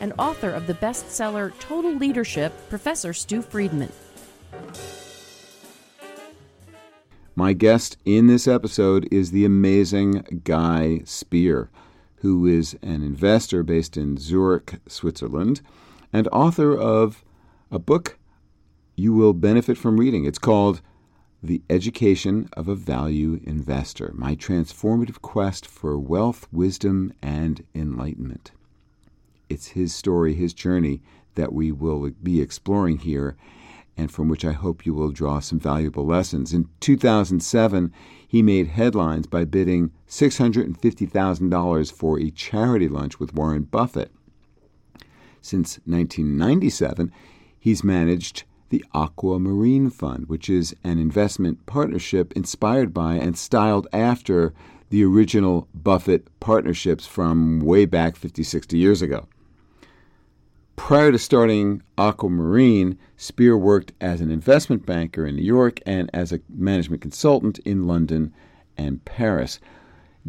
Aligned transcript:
and 0.00 0.12
author 0.18 0.50
of 0.50 0.66
the 0.66 0.74
bestseller 0.74 1.52
Total 1.58 1.94
Leadership, 1.94 2.52
Professor 2.68 3.12
Stew 3.12 3.42
Friedman. 3.42 3.92
My 7.34 7.52
guest 7.52 7.96
in 8.04 8.26
this 8.26 8.48
episode 8.48 9.06
is 9.12 9.30
the 9.30 9.44
amazing 9.44 10.40
Guy 10.42 11.02
Spier, 11.04 11.70
who 12.16 12.46
is 12.46 12.76
an 12.82 13.02
investor 13.02 13.62
based 13.62 13.96
in 13.96 14.16
Zurich, 14.16 14.80
Switzerland, 14.88 15.60
and 16.12 16.26
author 16.32 16.76
of 16.76 17.24
a 17.70 17.78
book 17.78 18.18
you 18.96 19.12
will 19.12 19.34
benefit 19.34 19.78
from 19.78 20.00
reading. 20.00 20.24
It's 20.24 20.38
called 20.38 20.80
The 21.40 21.62
Education 21.70 22.48
of 22.54 22.66
a 22.66 22.74
Value 22.74 23.38
Investor 23.44 24.10
My 24.16 24.34
Transformative 24.34 25.22
Quest 25.22 25.64
for 25.64 25.96
Wealth, 25.96 26.48
Wisdom, 26.50 27.12
and 27.22 27.64
Enlightenment. 27.72 28.50
It's 29.48 29.68
his 29.68 29.94
story, 29.94 30.34
his 30.34 30.52
journey 30.52 31.02
that 31.34 31.52
we 31.52 31.72
will 31.72 32.10
be 32.22 32.40
exploring 32.40 32.98
here, 32.98 33.36
and 33.96 34.10
from 34.10 34.28
which 34.28 34.44
I 34.44 34.52
hope 34.52 34.84
you 34.84 34.94
will 34.94 35.10
draw 35.10 35.40
some 35.40 35.58
valuable 35.58 36.04
lessons. 36.04 36.52
In 36.52 36.68
2007, 36.80 37.92
he 38.26 38.42
made 38.42 38.68
headlines 38.68 39.26
by 39.26 39.44
bidding 39.44 39.90
$650,000 40.08 41.92
for 41.92 42.20
a 42.20 42.30
charity 42.30 42.88
lunch 42.88 43.18
with 43.18 43.34
Warren 43.34 43.62
Buffett. 43.62 44.12
Since 45.40 45.78
1997, 45.86 47.10
he's 47.58 47.82
managed 47.82 48.44
the 48.68 48.84
Aquamarine 48.94 49.88
Fund, 49.90 50.28
which 50.28 50.50
is 50.50 50.76
an 50.84 50.98
investment 50.98 51.64
partnership 51.64 52.32
inspired 52.34 52.92
by 52.92 53.14
and 53.14 53.38
styled 53.38 53.88
after 53.92 54.52
the 54.90 55.04
original 55.04 55.68
Buffett 55.74 56.28
partnerships 56.40 57.06
from 57.06 57.60
way 57.60 57.86
back 57.86 58.16
50, 58.16 58.42
60 58.42 58.76
years 58.76 59.00
ago. 59.00 59.26
Prior 60.78 61.10
to 61.12 61.18
starting 61.18 61.82
Aquamarine, 61.98 62.96
Spier 63.16 63.58
worked 63.58 63.92
as 64.00 64.22
an 64.22 64.30
investment 64.30 64.86
banker 64.86 65.26
in 65.26 65.34
New 65.36 65.42
York 65.42 65.80
and 65.84 66.08
as 66.14 66.32
a 66.32 66.40
management 66.48 67.02
consultant 67.02 67.58
in 67.58 67.86
London 67.86 68.32
and 68.78 69.04
Paris. 69.04 69.58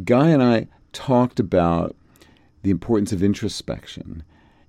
Guy 0.03 0.29
and 0.29 0.43
I 0.43 0.67
talked 0.91 1.39
about 1.39 1.95
the 2.63 2.71
importance 2.71 3.13
of 3.13 3.23
introspection 3.23 4.23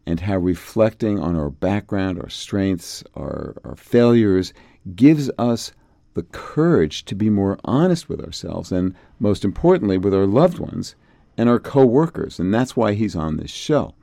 and 0.06 0.20
how 0.20 0.36
reflecting 0.36 1.18
on 1.18 1.34
our 1.34 1.50
background, 1.50 2.20
our 2.20 2.28
strengths, 2.28 3.02
our, 3.16 3.56
our 3.64 3.74
failures 3.74 4.52
gives 4.94 5.30
us 5.38 5.72
the 6.12 6.24
courage 6.24 7.06
to 7.06 7.14
be 7.14 7.30
more 7.30 7.58
honest 7.64 8.08
with 8.08 8.20
ourselves 8.20 8.70
and, 8.70 8.94
most 9.18 9.44
importantly, 9.44 9.96
with 9.96 10.14
our 10.14 10.26
loved 10.26 10.58
ones 10.58 10.94
and 11.38 11.48
our 11.48 11.58
co 11.58 11.84
workers. 11.86 12.38
And 12.38 12.52
that's 12.54 12.76
why 12.76 12.92
he's 12.92 13.16
on 13.16 13.38
this 13.38 13.50
show 13.50 13.94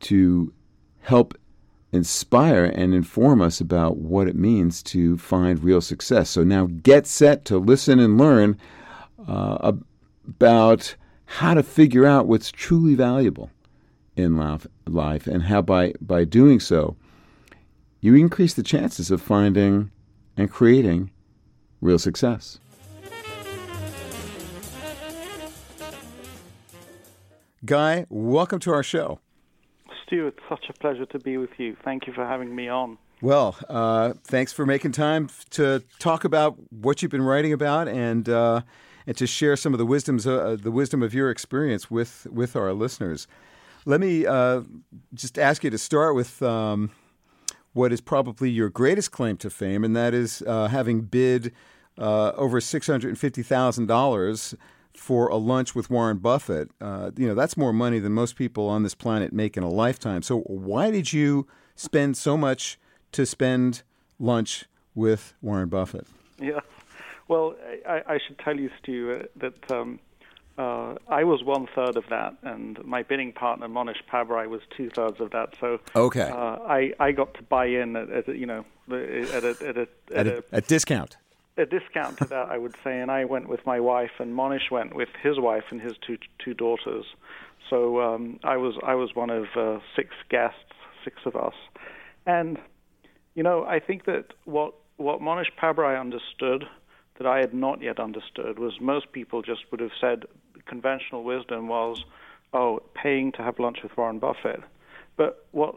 to 0.00 0.52
help 1.00 1.34
inspire 1.92 2.64
and 2.64 2.94
inform 2.94 3.40
us 3.40 3.60
about 3.60 3.96
what 3.96 4.28
it 4.28 4.36
means 4.36 4.82
to 4.82 5.18
find 5.18 5.62
real 5.62 5.80
success. 5.80 6.30
So 6.30 6.44
now 6.44 6.68
get 6.82 7.06
set 7.06 7.44
to 7.46 7.58
listen 7.58 7.98
and 7.98 8.16
learn 8.16 8.58
uh, 9.26 9.72
about 10.26 10.94
how 11.24 11.54
to 11.54 11.62
figure 11.62 12.06
out 12.06 12.26
what's 12.26 12.50
truly 12.50 12.94
valuable 12.94 13.50
in 14.16 14.36
life 14.86 15.26
and 15.26 15.42
how 15.44 15.62
by, 15.62 15.94
by 16.00 16.24
doing 16.24 16.60
so, 16.60 16.96
you 18.00 18.14
increase 18.14 18.54
the 18.54 18.62
chances 18.62 19.10
of 19.10 19.20
finding 19.20 19.90
and 20.36 20.50
creating 20.50 21.10
real 21.80 21.98
success. 21.98 22.58
Guy, 27.64 28.06
welcome 28.08 28.58
to 28.60 28.72
our 28.72 28.82
show. 28.82 29.20
Stew, 30.10 30.26
it's 30.26 30.40
such 30.48 30.64
a 30.68 30.72
pleasure 30.72 31.06
to 31.06 31.18
be 31.20 31.36
with 31.36 31.50
you. 31.56 31.76
Thank 31.84 32.08
you 32.08 32.12
for 32.12 32.26
having 32.26 32.52
me 32.52 32.66
on. 32.66 32.98
Well, 33.22 33.56
uh, 33.68 34.14
thanks 34.24 34.52
for 34.52 34.66
making 34.66 34.90
time 34.90 35.30
to 35.50 35.84
talk 36.00 36.24
about 36.24 36.56
what 36.70 37.00
you've 37.00 37.12
been 37.12 37.22
writing 37.22 37.52
about 37.52 37.86
and 37.86 38.28
uh, 38.28 38.62
and 39.06 39.16
to 39.16 39.26
share 39.28 39.54
some 39.54 39.72
of 39.72 39.78
the 39.78 39.86
wisdoms 39.86 40.26
uh, 40.26 40.56
the 40.60 40.72
wisdom 40.72 41.04
of 41.04 41.14
your 41.14 41.30
experience 41.30 41.92
with 41.92 42.26
with 42.28 42.56
our 42.56 42.72
listeners. 42.72 43.28
Let 43.84 44.00
me 44.00 44.26
uh, 44.26 44.62
just 45.14 45.38
ask 45.38 45.62
you 45.62 45.70
to 45.70 45.78
start 45.78 46.16
with 46.16 46.42
um, 46.42 46.90
what 47.72 47.92
is 47.92 48.00
probably 48.00 48.50
your 48.50 48.68
greatest 48.68 49.12
claim 49.12 49.36
to 49.36 49.50
fame, 49.50 49.84
and 49.84 49.94
that 49.94 50.12
is 50.12 50.42
uh, 50.44 50.66
having 50.66 51.02
bid 51.02 51.52
uh, 51.98 52.32
over 52.32 52.60
six 52.60 52.88
hundred 52.88 53.10
and 53.10 53.18
fifty 53.18 53.44
thousand 53.44 53.86
dollars 53.86 54.56
for 54.94 55.28
a 55.28 55.36
lunch 55.36 55.74
with 55.74 55.90
Warren 55.90 56.18
Buffett. 56.18 56.70
Uh, 56.80 57.10
you 57.16 57.26
know, 57.26 57.34
that's 57.34 57.56
more 57.56 57.72
money 57.72 57.98
than 57.98 58.12
most 58.12 58.36
people 58.36 58.68
on 58.68 58.82
this 58.82 58.94
planet 58.94 59.32
make 59.32 59.56
in 59.56 59.62
a 59.62 59.68
lifetime. 59.68 60.22
So, 60.22 60.40
why 60.40 60.90
did 60.90 61.12
you 61.12 61.46
spend 61.74 62.16
so 62.16 62.36
much 62.36 62.78
to 63.12 63.26
spend 63.26 63.82
lunch 64.18 64.66
with 64.94 65.34
Warren 65.40 65.68
Buffett? 65.68 66.06
Yeah. 66.38 66.60
Well, 67.28 67.54
I, 67.88 68.02
I 68.06 68.18
should 68.26 68.38
tell 68.38 68.58
you, 68.58 68.70
Stew, 68.80 69.20
uh, 69.20 69.26
that 69.36 69.70
um, 69.70 70.00
uh, 70.58 70.96
I 71.08 71.24
was 71.24 71.44
one 71.44 71.68
third 71.74 71.96
of 71.96 72.04
that, 72.10 72.36
and 72.42 72.84
my 72.84 73.02
bidding 73.02 73.32
partner 73.32 73.68
Mohnish 73.68 74.02
Pabrai 74.12 74.48
was 74.48 74.60
two 74.76 74.90
thirds 74.90 75.20
of 75.20 75.30
that. 75.30 75.54
So, 75.60 75.78
okay, 75.94 76.30
uh, 76.30 76.58
I 76.66 76.92
I 76.98 77.12
got 77.12 77.34
to 77.34 77.42
buy 77.42 77.66
in 77.66 77.96
at, 77.96 78.10
at 78.10 78.28
you 78.36 78.46
know 78.46 78.64
at 78.88 78.94
a 78.94 79.36
at 79.36 79.44
a, 79.44 79.68
at 79.68 79.76
a, 79.76 79.88
at 80.14 80.26
a, 80.26 80.44
a 80.52 80.60
discount 80.60 81.16
a 81.56 81.66
discount 81.66 82.18
to 82.18 82.24
that, 82.26 82.48
I 82.50 82.58
would 82.58 82.76
say. 82.82 83.00
And 83.00 83.10
I 83.10 83.24
went 83.24 83.48
with 83.48 83.60
my 83.66 83.80
wife, 83.80 84.12
and 84.18 84.34
Mohnish 84.34 84.70
went 84.70 84.94
with 84.94 85.08
his 85.22 85.38
wife 85.38 85.64
and 85.70 85.80
his 85.80 85.96
two 86.06 86.18
two 86.38 86.54
daughters. 86.54 87.04
So 87.68 88.00
um, 88.00 88.40
I 88.44 88.56
was 88.56 88.74
I 88.84 88.94
was 88.94 89.14
one 89.14 89.30
of 89.30 89.46
uh, 89.56 89.78
six 89.94 90.10
guests, 90.28 90.72
six 91.04 91.16
of 91.26 91.36
us, 91.36 91.54
and 92.26 92.58
you 93.34 93.42
know 93.42 93.64
I 93.64 93.80
think 93.80 94.06
that 94.06 94.26
what 94.44 94.74
what 94.96 95.20
Mohnish 95.20 95.50
Pabrai 95.60 95.98
understood 95.98 96.64
that 97.18 97.26
I 97.26 97.38
had 97.38 97.52
not 97.52 97.82
yet 97.82 98.00
understood 98.00 98.58
was 98.58 98.80
most 98.80 99.12
people 99.12 99.42
just 99.42 99.70
would 99.70 99.80
have 99.80 99.90
said 100.00 100.24
conventional 100.66 101.22
wisdom 101.22 101.68
was, 101.68 102.04
oh, 102.54 102.80
paying 102.94 103.32
to 103.32 103.42
have 103.42 103.58
lunch 103.58 103.78
with 103.82 103.96
Warren 103.96 104.18
Buffett. 104.18 104.60
But 105.20 105.44
what, 105.50 105.74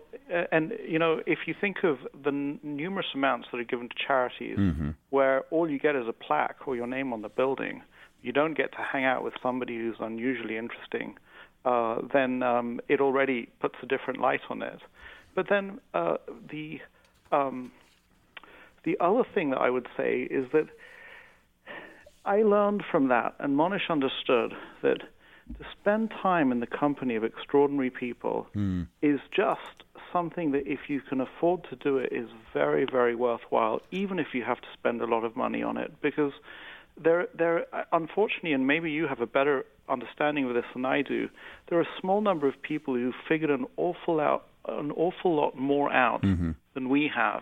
and 0.53 0.71
you 0.87 0.97
know, 0.97 1.19
if 1.27 1.39
you 1.47 1.53
think 1.59 1.83
of 1.83 1.97
the 2.13 2.29
n- 2.29 2.61
numerous 2.63 3.07
amounts 3.13 3.49
that 3.51 3.59
are 3.59 3.65
given 3.65 3.89
to 3.89 3.95
charities, 4.07 4.57
mm-hmm. 4.57 4.91
where 5.09 5.41
all 5.51 5.69
you 5.69 5.77
get 5.77 5.97
is 5.97 6.07
a 6.07 6.13
plaque 6.13 6.65
or 6.65 6.77
your 6.77 6.87
name 6.87 7.11
on 7.11 7.23
the 7.23 7.27
building, 7.27 7.81
you 8.21 8.31
don't 8.31 8.55
get 8.55 8.71
to 8.71 8.77
hang 8.77 9.03
out 9.03 9.21
with 9.21 9.33
somebody 9.43 9.75
who's 9.75 9.97
unusually 9.99 10.55
interesting. 10.55 11.17
Uh, 11.65 11.97
then 12.13 12.41
um, 12.41 12.79
it 12.87 13.01
already 13.01 13.49
puts 13.59 13.75
a 13.83 13.85
different 13.85 14.21
light 14.21 14.39
on 14.49 14.61
it. 14.61 14.79
But 15.35 15.47
then 15.49 15.81
uh, 15.93 16.15
the 16.49 16.79
um, 17.33 17.73
the 18.85 18.95
other 19.01 19.23
thing 19.33 19.49
that 19.49 19.59
I 19.59 19.69
would 19.69 19.87
say 19.97 20.21
is 20.21 20.45
that 20.53 20.67
I 22.23 22.43
learned 22.43 22.83
from 22.89 23.09
that, 23.09 23.35
and 23.39 23.57
Mohnish 23.57 23.89
understood 23.89 24.53
that 24.83 24.99
to 25.57 25.65
spend 25.79 26.11
time 26.21 26.51
in 26.51 26.59
the 26.59 26.67
company 26.67 27.15
of 27.15 27.23
extraordinary 27.23 27.89
people 27.89 28.47
mm. 28.55 28.87
is 29.01 29.19
just 29.35 29.83
something 30.11 30.51
that 30.51 30.65
if 30.67 30.79
you 30.87 31.01
can 31.01 31.19
afford 31.21 31.65
to 31.69 31.75
do 31.75 31.97
it 31.97 32.11
is 32.13 32.29
very 32.53 32.85
very 32.85 33.15
worthwhile 33.15 33.81
even 33.91 34.19
if 34.19 34.27
you 34.33 34.43
have 34.43 34.61
to 34.61 34.67
spend 34.73 35.01
a 35.01 35.05
lot 35.05 35.23
of 35.23 35.35
money 35.35 35.61
on 35.63 35.77
it 35.77 35.91
because 36.01 36.31
there 37.01 37.27
there 37.37 37.65
unfortunately 37.91 38.53
and 38.53 38.67
maybe 38.67 38.91
you 38.91 39.07
have 39.07 39.19
a 39.19 39.27
better 39.27 39.65
understanding 39.89 40.45
of 40.45 40.53
this 40.53 40.65
than 40.73 40.85
I 40.85 41.01
do 41.01 41.29
there 41.67 41.77
are 41.79 41.83
a 41.83 41.99
small 41.99 42.21
number 42.21 42.47
of 42.47 42.61
people 42.61 42.93
who 42.93 43.11
figured 43.27 43.49
an 43.49 43.65
awful 43.77 44.19
out 44.19 44.47
an 44.67 44.91
awful 44.91 45.35
lot 45.35 45.57
more 45.57 45.91
out 45.91 46.21
mm-hmm. 46.21 46.51
than 46.73 46.89
we 46.89 47.11
have 47.13 47.41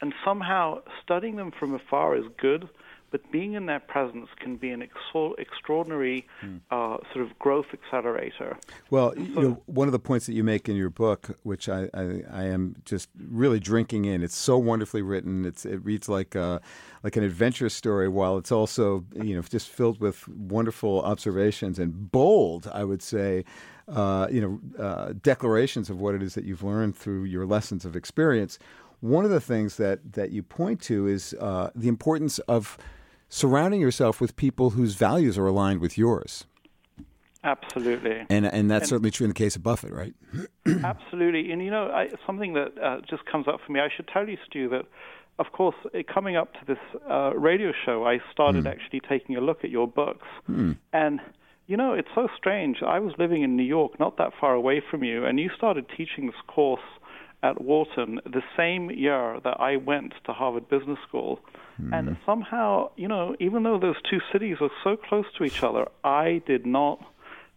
and 0.00 0.14
somehow 0.24 0.80
studying 1.02 1.36
them 1.36 1.52
from 1.58 1.74
afar 1.74 2.16
is 2.16 2.24
good 2.40 2.68
but 3.12 3.30
being 3.30 3.52
in 3.52 3.66
their 3.66 3.78
presence 3.78 4.28
can 4.40 4.56
be 4.56 4.70
an 4.70 4.82
ex- 4.82 5.36
extraordinary 5.38 6.26
mm. 6.42 6.60
uh, 6.70 6.96
sort 7.12 7.24
of 7.24 7.38
growth 7.38 7.66
accelerator. 7.72 8.56
Well, 8.90 9.16
you 9.16 9.40
know, 9.40 9.62
one 9.66 9.86
of 9.86 9.92
the 9.92 9.98
points 9.98 10.26
that 10.26 10.32
you 10.32 10.42
make 10.42 10.68
in 10.68 10.74
your 10.74 10.90
book, 10.90 11.38
which 11.42 11.68
I, 11.68 11.88
I, 11.92 12.22
I, 12.32 12.44
am 12.44 12.76
just 12.86 13.10
really 13.30 13.60
drinking 13.60 14.06
in, 14.06 14.22
it's 14.22 14.36
so 14.36 14.56
wonderfully 14.56 15.02
written. 15.02 15.44
It's 15.44 15.66
it 15.66 15.84
reads 15.84 16.08
like 16.08 16.34
a, 16.34 16.60
like 17.04 17.16
an 17.16 17.22
adventure 17.22 17.68
story, 17.68 18.08
while 18.08 18.38
it's 18.38 18.50
also 18.50 19.04
you 19.14 19.36
know 19.36 19.42
just 19.42 19.68
filled 19.68 20.00
with 20.00 20.26
wonderful 20.26 21.02
observations 21.02 21.78
and 21.78 22.10
bold, 22.10 22.68
I 22.72 22.82
would 22.84 23.02
say. 23.02 23.44
uh, 23.88 24.28
you 24.30 24.40
know, 24.40 24.82
uh, 24.82 25.12
declarations 25.22 25.90
of 25.90 26.00
what 26.00 26.14
it 26.14 26.22
is 26.22 26.34
that 26.34 26.44
you've 26.44 26.62
learned 26.62 26.96
through 26.96 27.24
your 27.24 27.44
lessons 27.44 27.84
of 27.84 27.96
experience. 27.96 28.58
One 29.00 29.24
of 29.24 29.32
the 29.32 29.40
things 29.40 29.76
that 29.76 30.12
that 30.12 30.30
you 30.30 30.42
point 30.42 30.80
to 30.82 31.08
is 31.08 31.34
uh, 31.40 31.70
the 31.74 31.88
importance 31.88 32.38
of 32.40 32.78
surrounding 33.32 33.80
yourself 33.80 34.20
with 34.20 34.36
people 34.36 34.70
whose 34.70 34.94
values 34.94 35.38
are 35.38 35.46
aligned 35.46 35.80
with 35.80 35.96
yours. 35.96 36.44
Absolutely. 37.42 38.24
And 38.28 38.46
and 38.46 38.70
that's 38.70 38.82
and, 38.82 38.88
certainly 38.88 39.10
true 39.10 39.24
in 39.24 39.30
the 39.30 39.34
case 39.34 39.56
of 39.56 39.62
Buffett, 39.62 39.92
right? 39.92 40.14
absolutely. 40.84 41.50
And 41.50 41.64
you 41.64 41.70
know, 41.70 41.90
I, 41.90 42.08
something 42.26 42.52
that 42.52 42.72
uh, 42.80 43.00
just 43.08 43.24
comes 43.24 43.48
up 43.48 43.58
for 43.66 43.72
me. 43.72 43.80
I 43.80 43.88
should 43.94 44.06
tell 44.06 44.28
you, 44.28 44.36
Stew, 44.46 44.68
that 44.68 44.84
of 45.38 45.50
course, 45.52 45.74
coming 46.12 46.36
up 46.36 46.52
to 46.52 46.60
this 46.66 47.00
uh, 47.10 47.32
radio 47.34 47.72
show, 47.84 48.06
I 48.06 48.18
started 48.30 48.64
mm. 48.64 48.70
actually 48.70 49.00
taking 49.00 49.34
a 49.34 49.40
look 49.40 49.64
at 49.64 49.70
your 49.70 49.88
books, 49.88 50.26
mm. 50.48 50.76
and 50.92 51.20
you 51.66 51.76
know, 51.76 51.94
it's 51.94 52.10
so 52.14 52.28
strange. 52.36 52.82
I 52.86 52.98
was 52.98 53.14
living 53.18 53.42
in 53.42 53.56
New 53.56 53.64
York, 53.64 53.98
not 53.98 54.18
that 54.18 54.32
far 54.38 54.52
away 54.52 54.82
from 54.90 55.02
you, 55.02 55.24
and 55.24 55.40
you 55.40 55.50
started 55.56 55.86
teaching 55.96 56.26
this 56.26 56.40
course 56.46 56.82
at 57.42 57.60
Wharton 57.60 58.20
the 58.24 58.42
same 58.56 58.90
year 58.90 59.40
that 59.44 59.60
I 59.60 59.76
went 59.76 60.14
to 60.24 60.32
Harvard 60.32 60.68
Business 60.68 60.98
School. 61.06 61.40
Mm. 61.80 61.98
And 61.98 62.16
somehow, 62.24 62.90
you 62.96 63.08
know, 63.08 63.34
even 63.40 63.62
though 63.62 63.78
those 63.78 63.96
two 64.08 64.20
cities 64.32 64.58
are 64.60 64.70
so 64.84 64.96
close 64.96 65.26
to 65.38 65.44
each 65.44 65.62
other, 65.62 65.88
I 66.04 66.42
did 66.46 66.66
not 66.66 67.00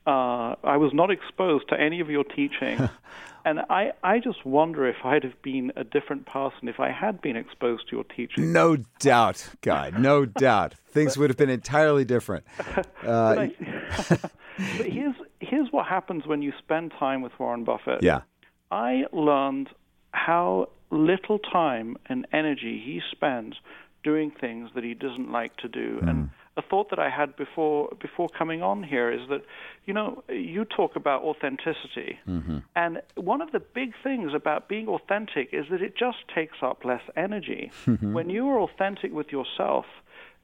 uh, 0.07 0.55
I 0.63 0.77
was 0.77 0.93
not 0.93 1.09
exposed 1.09 1.69
to 1.69 1.79
any 1.79 1.99
of 1.99 2.09
your 2.09 2.23
teaching. 2.23 2.89
and 3.45 3.59
I, 3.69 3.91
I 4.03 4.19
just 4.19 4.45
wonder 4.45 4.87
if 4.87 4.97
I'd 5.03 5.23
have 5.23 5.41
been 5.41 5.71
a 5.75 5.83
different 5.83 6.27
person 6.27 6.67
if 6.67 6.79
I 6.79 6.91
had 6.91 7.21
been 7.21 7.35
exposed 7.35 7.89
to 7.89 7.95
your 7.95 8.03
teaching. 8.03 8.53
No 8.53 8.77
doubt, 8.99 9.49
Guy, 9.61 9.91
no 9.97 10.25
doubt. 10.25 10.75
Things 10.89 11.17
would 11.17 11.29
have 11.29 11.37
been 11.37 11.49
entirely 11.49 12.05
different. 12.05 12.45
Uh, 13.05 13.35
but, 13.35 13.51
but 14.19 14.31
here's, 14.87 15.15
here's 15.39 15.71
what 15.71 15.85
happens 15.85 16.25
when 16.25 16.41
you 16.41 16.51
spend 16.57 16.91
time 16.97 17.21
with 17.21 17.31
Warren 17.37 17.63
Buffett. 17.63 18.01
Yeah. 18.01 18.21
I 18.71 19.05
learned 19.11 19.69
how 20.11 20.69
little 20.91 21.39
time 21.39 21.97
and 22.07 22.27
energy 22.31 22.81
he 22.83 23.01
spends 23.11 23.55
doing 24.03 24.31
things 24.31 24.69
that 24.75 24.83
he 24.83 24.93
doesn't 24.93 25.31
like 25.31 25.55
to 25.57 25.67
do. 25.67 25.99
Mm. 26.01 26.09
And 26.09 26.29
a 26.57 26.61
thought 26.61 26.89
that 26.91 26.99
I 26.99 27.09
had 27.09 27.35
before 27.35 27.89
before 27.99 28.29
coming 28.29 28.61
on 28.61 28.83
here 28.83 29.11
is 29.11 29.27
that, 29.29 29.41
you 29.85 29.93
know, 29.93 30.23
you 30.29 30.63
talk 30.63 30.95
about 30.95 31.23
authenticity, 31.23 32.19
mm-hmm. 32.27 32.59
and 32.75 33.01
one 33.15 33.41
of 33.41 33.51
the 33.51 33.59
big 33.59 33.93
things 34.01 34.31
about 34.33 34.69
being 34.69 34.87
authentic 34.87 35.49
is 35.51 35.65
that 35.69 35.81
it 35.81 35.97
just 35.97 36.19
takes 36.33 36.57
up 36.61 36.85
less 36.85 37.01
energy. 37.17 37.71
Mm-hmm. 37.85 38.13
When 38.13 38.29
you 38.29 38.47
are 38.49 38.59
authentic 38.61 39.11
with 39.13 39.31
yourself. 39.31 39.85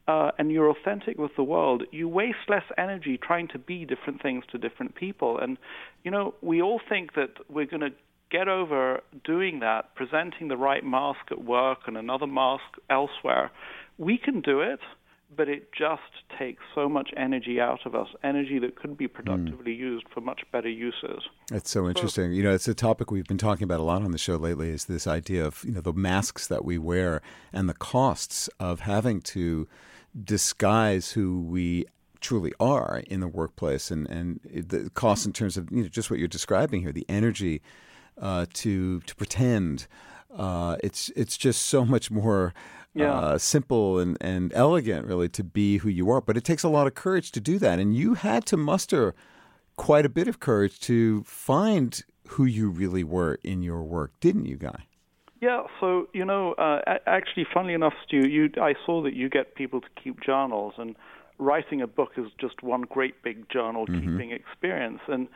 Uh, 0.07 0.31
and 0.39 0.51
you're 0.51 0.67
authentic 0.67 1.19
with 1.19 1.35
the 1.35 1.43
world, 1.43 1.83
you 1.91 2.09
waste 2.09 2.49
less 2.49 2.63
energy 2.75 3.19
trying 3.19 3.47
to 3.47 3.59
be 3.59 3.85
different 3.85 4.19
things 4.19 4.43
to 4.51 4.57
different 4.57 4.95
people. 4.95 5.37
And, 5.37 5.59
you 6.03 6.09
know, 6.09 6.33
we 6.41 6.59
all 6.59 6.81
think 6.89 7.13
that 7.13 7.29
we're 7.47 7.67
going 7.67 7.81
to 7.81 7.93
get 8.31 8.47
over 8.47 9.01
doing 9.23 9.59
that, 9.59 9.93
presenting 9.95 10.47
the 10.47 10.57
right 10.57 10.83
mask 10.83 11.19
at 11.29 11.43
work 11.43 11.79
and 11.87 11.97
another 11.97 12.27
mask 12.27 12.63
elsewhere. 12.89 13.51
We 13.97 14.17
can 14.17 14.41
do 14.41 14.61
it 14.61 14.79
but 15.35 15.47
it 15.47 15.71
just 15.71 16.01
takes 16.37 16.61
so 16.75 16.89
much 16.89 17.11
energy 17.15 17.59
out 17.59 17.85
of 17.85 17.95
us, 17.95 18.07
energy 18.23 18.59
that 18.59 18.75
could 18.75 18.97
be 18.97 19.07
productively 19.07 19.73
mm. 19.73 19.77
used 19.77 20.05
for 20.13 20.19
much 20.19 20.41
better 20.51 20.69
uses. 20.69 21.23
That's 21.49 21.69
so 21.69 21.87
interesting. 21.87 22.31
So, 22.31 22.35
you 22.35 22.43
know, 22.43 22.53
it's 22.53 22.67
a 22.67 22.73
topic 22.73 23.11
we've 23.11 23.27
been 23.27 23.37
talking 23.37 23.63
about 23.63 23.79
a 23.79 23.83
lot 23.83 24.03
on 24.03 24.11
the 24.11 24.17
show 24.17 24.35
lately 24.35 24.69
is 24.69 24.85
this 24.85 25.07
idea 25.07 25.45
of, 25.45 25.63
you 25.63 25.71
know, 25.71 25.81
the 25.81 25.93
masks 25.93 26.47
that 26.47 26.65
we 26.65 26.77
wear 26.77 27.21
and 27.53 27.69
the 27.69 27.73
costs 27.73 28.49
of 28.59 28.81
having 28.81 29.21
to 29.21 29.67
disguise 30.21 31.13
who 31.13 31.41
we 31.41 31.85
truly 32.19 32.51
are 32.59 33.01
in 33.07 33.21
the 33.21 33.27
workplace 33.27 33.89
and, 33.89 34.07
and 34.09 34.41
the 34.43 34.89
costs 34.93 35.25
in 35.25 35.31
terms 35.31 35.55
of, 35.55 35.71
you 35.71 35.83
know, 35.83 35.87
just 35.87 36.11
what 36.11 36.19
you're 36.19 36.27
describing 36.27 36.81
here, 36.81 36.91
the 36.91 37.05
energy 37.07 37.61
uh, 38.19 38.45
to 38.53 39.01
to 39.01 39.15
pretend. 39.15 39.87
Uh, 40.35 40.77
it's 40.83 41.09
it's 41.15 41.37
just 41.37 41.63
so 41.63 41.83
much 41.85 42.09
more 42.09 42.53
yeah. 42.93 43.13
uh, 43.13 43.37
simple 43.37 43.99
and, 43.99 44.17
and 44.21 44.53
elegant, 44.53 45.05
really, 45.05 45.29
to 45.29 45.43
be 45.43 45.77
who 45.77 45.89
you 45.89 46.09
are. 46.09 46.21
But 46.21 46.37
it 46.37 46.43
takes 46.43 46.63
a 46.63 46.69
lot 46.69 46.87
of 46.87 46.95
courage 46.95 47.31
to 47.33 47.39
do 47.39 47.59
that. 47.59 47.79
And 47.79 47.95
you 47.95 48.15
had 48.15 48.45
to 48.47 48.57
muster 48.57 49.15
quite 49.75 50.05
a 50.05 50.09
bit 50.09 50.27
of 50.27 50.39
courage 50.39 50.79
to 50.81 51.23
find 51.23 52.03
who 52.29 52.45
you 52.45 52.69
really 52.69 53.03
were 53.03 53.39
in 53.43 53.61
your 53.61 53.83
work, 53.83 54.11
didn't 54.19 54.45
you, 54.45 54.57
Guy? 54.57 54.85
Yeah, 55.41 55.63
so 55.79 56.07
you 56.13 56.23
know, 56.23 56.53
uh, 56.53 56.81
actually, 57.07 57.47
funnily 57.51 57.73
enough, 57.73 57.93
Stew, 58.05 58.27
you 58.27 58.51
I 58.61 58.75
saw 58.85 59.01
that 59.01 59.15
you 59.15 59.27
get 59.27 59.55
people 59.55 59.81
to 59.81 59.87
keep 60.01 60.21
journals, 60.21 60.75
and 60.77 60.95
writing 61.39 61.81
a 61.81 61.87
book 61.87 62.11
is 62.17 62.27
just 62.39 62.61
one 62.61 62.83
great 62.83 63.23
big 63.23 63.49
journal 63.49 63.87
keeping 63.87 64.29
mm-hmm. 64.29 64.33
experience. 64.33 64.99
And 65.07 65.27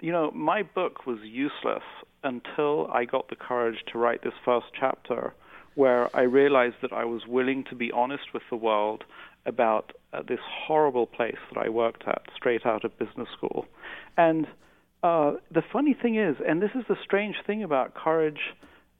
you 0.00 0.12
know, 0.12 0.30
my 0.32 0.62
book 0.62 1.06
was 1.06 1.18
useless 1.22 1.82
until 2.24 2.88
I 2.92 3.04
got 3.04 3.28
the 3.28 3.36
courage 3.36 3.78
to 3.92 3.98
write 3.98 4.22
this 4.22 4.34
first 4.44 4.66
chapter 4.78 5.34
where 5.74 6.14
I 6.16 6.22
realized 6.22 6.76
that 6.82 6.92
I 6.92 7.04
was 7.04 7.22
willing 7.26 7.64
to 7.70 7.76
be 7.76 7.92
honest 7.92 8.34
with 8.34 8.42
the 8.50 8.56
world 8.56 9.04
about 9.46 9.92
uh, 10.12 10.22
this 10.26 10.40
horrible 10.66 11.06
place 11.06 11.38
that 11.52 11.64
I 11.64 11.68
worked 11.68 12.02
at 12.06 12.22
straight 12.34 12.66
out 12.66 12.84
of 12.84 12.98
business 12.98 13.28
school. 13.36 13.66
And 14.16 14.46
uh, 15.02 15.34
the 15.52 15.62
funny 15.72 15.94
thing 15.94 16.16
is, 16.16 16.36
and 16.46 16.60
this 16.60 16.72
is 16.74 16.84
the 16.88 16.96
strange 17.04 17.36
thing 17.46 17.62
about 17.62 17.94
courage 17.94 18.40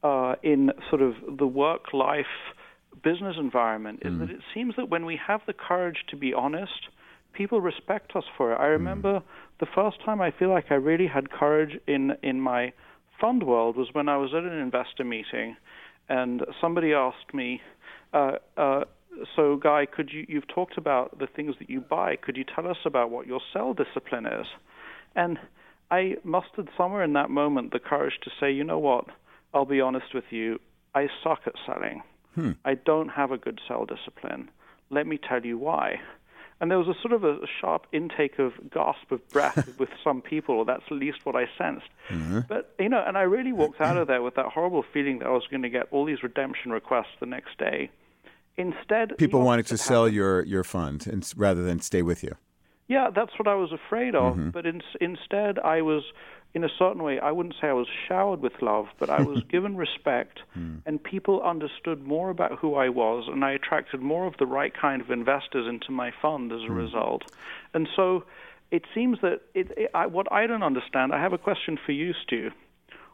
uh, 0.03 0.35
in 0.41 0.71
sort 0.89 1.01
of 1.01 1.15
the 1.37 1.45
work 1.45 1.93
life 1.93 2.25
business 3.03 3.35
environment, 3.37 3.99
is 4.03 4.13
mm. 4.13 4.19
that 4.19 4.29
it 4.29 4.39
seems 4.53 4.75
that 4.77 4.89
when 4.89 5.05
we 5.05 5.19
have 5.27 5.41
the 5.47 5.53
courage 5.53 5.97
to 6.09 6.15
be 6.15 6.33
honest, 6.33 6.87
people 7.33 7.59
respect 7.59 8.15
us 8.15 8.23
for 8.37 8.53
it. 8.53 8.55
I 8.55 8.67
remember 8.67 9.19
mm. 9.19 9.23
the 9.59 9.67
first 9.75 9.97
time 10.05 10.21
I 10.21 10.31
feel 10.31 10.49
like 10.49 10.67
I 10.69 10.75
really 10.75 11.07
had 11.07 11.29
courage 11.29 11.77
in, 11.87 12.13
in 12.23 12.39
my 12.39 12.71
fund 13.19 13.43
world 13.43 13.75
was 13.75 13.87
when 13.93 14.09
I 14.09 14.17
was 14.17 14.33
at 14.33 14.43
an 14.43 14.59
investor 14.59 15.03
meeting 15.03 15.55
and 16.07 16.43
somebody 16.59 16.93
asked 16.93 17.33
me, 17.33 17.61
uh, 18.13 18.33
uh, 18.57 18.85
"So, 19.35 19.57
Guy, 19.57 19.85
could 19.85 20.11
you? 20.11 20.25
You've 20.27 20.47
talked 20.47 20.77
about 20.77 21.19
the 21.19 21.27
things 21.27 21.55
that 21.59 21.69
you 21.69 21.81
buy. 21.81 22.15
Could 22.15 22.37
you 22.37 22.43
tell 22.43 22.67
us 22.67 22.77
about 22.85 23.11
what 23.11 23.27
your 23.27 23.41
sell 23.53 23.73
discipline 23.73 24.25
is?" 24.25 24.47
And 25.15 25.39
I 25.91 26.17
mustered 26.23 26.69
somewhere 26.77 27.03
in 27.03 27.13
that 27.13 27.29
moment 27.29 27.71
the 27.71 27.79
courage 27.79 28.19
to 28.21 28.31
say, 28.39 28.51
"You 28.51 28.63
know 28.63 28.79
what? 28.79 29.05
I'll 29.53 29.65
be 29.65 29.81
honest 29.81 30.13
with 30.13 30.31
you. 30.31 30.59
I 30.95 31.09
suck 31.23 31.41
at 31.45 31.55
selling. 31.65 32.03
Hmm. 32.35 32.51
I 32.65 32.75
don't 32.75 33.09
have 33.09 33.31
a 33.31 33.37
good 33.37 33.59
sell 33.67 33.85
discipline. 33.85 34.49
Let 34.89 35.05
me 35.07 35.17
tell 35.17 35.45
you 35.45 35.57
why." 35.57 36.01
And 36.61 36.69
there 36.69 36.77
was 36.77 36.87
a 36.87 36.99
sort 37.01 37.13
of 37.13 37.23
a 37.23 37.39
sharp 37.61 37.87
intake 37.93 38.37
of 38.37 38.53
gasp 38.71 39.11
of 39.11 39.27
breath 39.29 39.75
with 39.79 39.89
some 40.03 40.21
people, 40.21 40.55
or 40.55 40.65
that's 40.65 40.83
at 40.87 40.97
least 40.97 41.25
what 41.25 41.35
I 41.35 41.45
sensed. 41.57 41.87
Mm-hmm. 42.09 42.41
But, 42.49 42.73
you 42.77 42.89
know, 42.89 43.01
and 43.05 43.17
I 43.17 43.21
really 43.21 43.53
walked 43.53 43.79
out 43.79 43.95
of 43.95 44.07
there 44.07 44.21
with 44.21 44.35
that 44.35 44.47
horrible 44.47 44.83
feeling 44.93 45.19
that 45.19 45.27
I 45.27 45.31
was 45.31 45.47
going 45.49 45.61
to 45.61 45.69
get 45.69 45.87
all 45.91 46.05
these 46.05 46.21
redemption 46.21 46.71
requests 46.71 47.15
the 47.19 47.25
next 47.25 47.57
day. 47.57 47.89
Instead, 48.57 49.17
people 49.17 49.41
wanted 49.41 49.67
to 49.67 49.77
sell 49.77 50.09
your, 50.09 50.43
your 50.43 50.65
fund 50.65 51.07
and, 51.07 51.31
rather 51.37 51.63
than 51.63 51.79
stay 51.79 52.01
with 52.01 52.23
you. 52.23 52.35
Yeah, 52.89 53.11
that's 53.15 53.37
what 53.37 53.47
I 53.47 53.53
was 53.53 53.71
afraid 53.71 54.15
of. 54.15 54.33
Mm-hmm. 54.33 54.49
But 54.49 54.65
in, 54.65 54.81
instead, 54.99 55.59
I 55.59 55.81
was 55.81 56.03
in 56.55 56.63
a 56.63 56.69
certain 56.79 57.03
way, 57.03 57.19
I 57.19 57.31
wouldn't 57.31 57.53
say 57.61 57.67
I 57.67 57.73
was 57.73 57.87
showered 58.07 58.41
with 58.41 58.53
love, 58.61 58.87
but 58.97 59.11
I 59.11 59.21
was 59.21 59.43
given 59.49 59.77
respect, 59.77 60.39
mm. 60.57 60.81
and 60.87 61.01
people 61.01 61.43
understood 61.43 62.03
more 62.03 62.31
about 62.31 62.57
who 62.57 62.73
I 62.73 62.89
was, 62.89 63.25
and 63.27 63.45
I 63.45 63.51
attracted 63.51 64.01
more 64.01 64.25
of 64.25 64.33
the 64.39 64.47
right 64.47 64.73
kind 64.75 64.99
of 64.99 65.11
investors 65.11 65.67
into 65.67 65.91
my 65.91 66.11
fund 66.19 66.51
as 66.51 66.61
a 66.61 66.71
mm. 66.71 66.77
result. 66.77 67.31
And 67.75 67.87
so 67.95 68.23
it 68.71 68.85
seems 68.95 69.19
that 69.21 69.41
it, 69.53 69.71
it, 69.77 69.91
I, 69.93 70.07
what 70.07 70.31
I 70.31 70.47
don't 70.47 70.63
understand, 70.63 71.13
I 71.13 71.21
have 71.21 71.33
a 71.33 71.37
question 71.37 71.77
for 71.85 71.91
you, 71.91 72.13
Stew. 72.23 72.49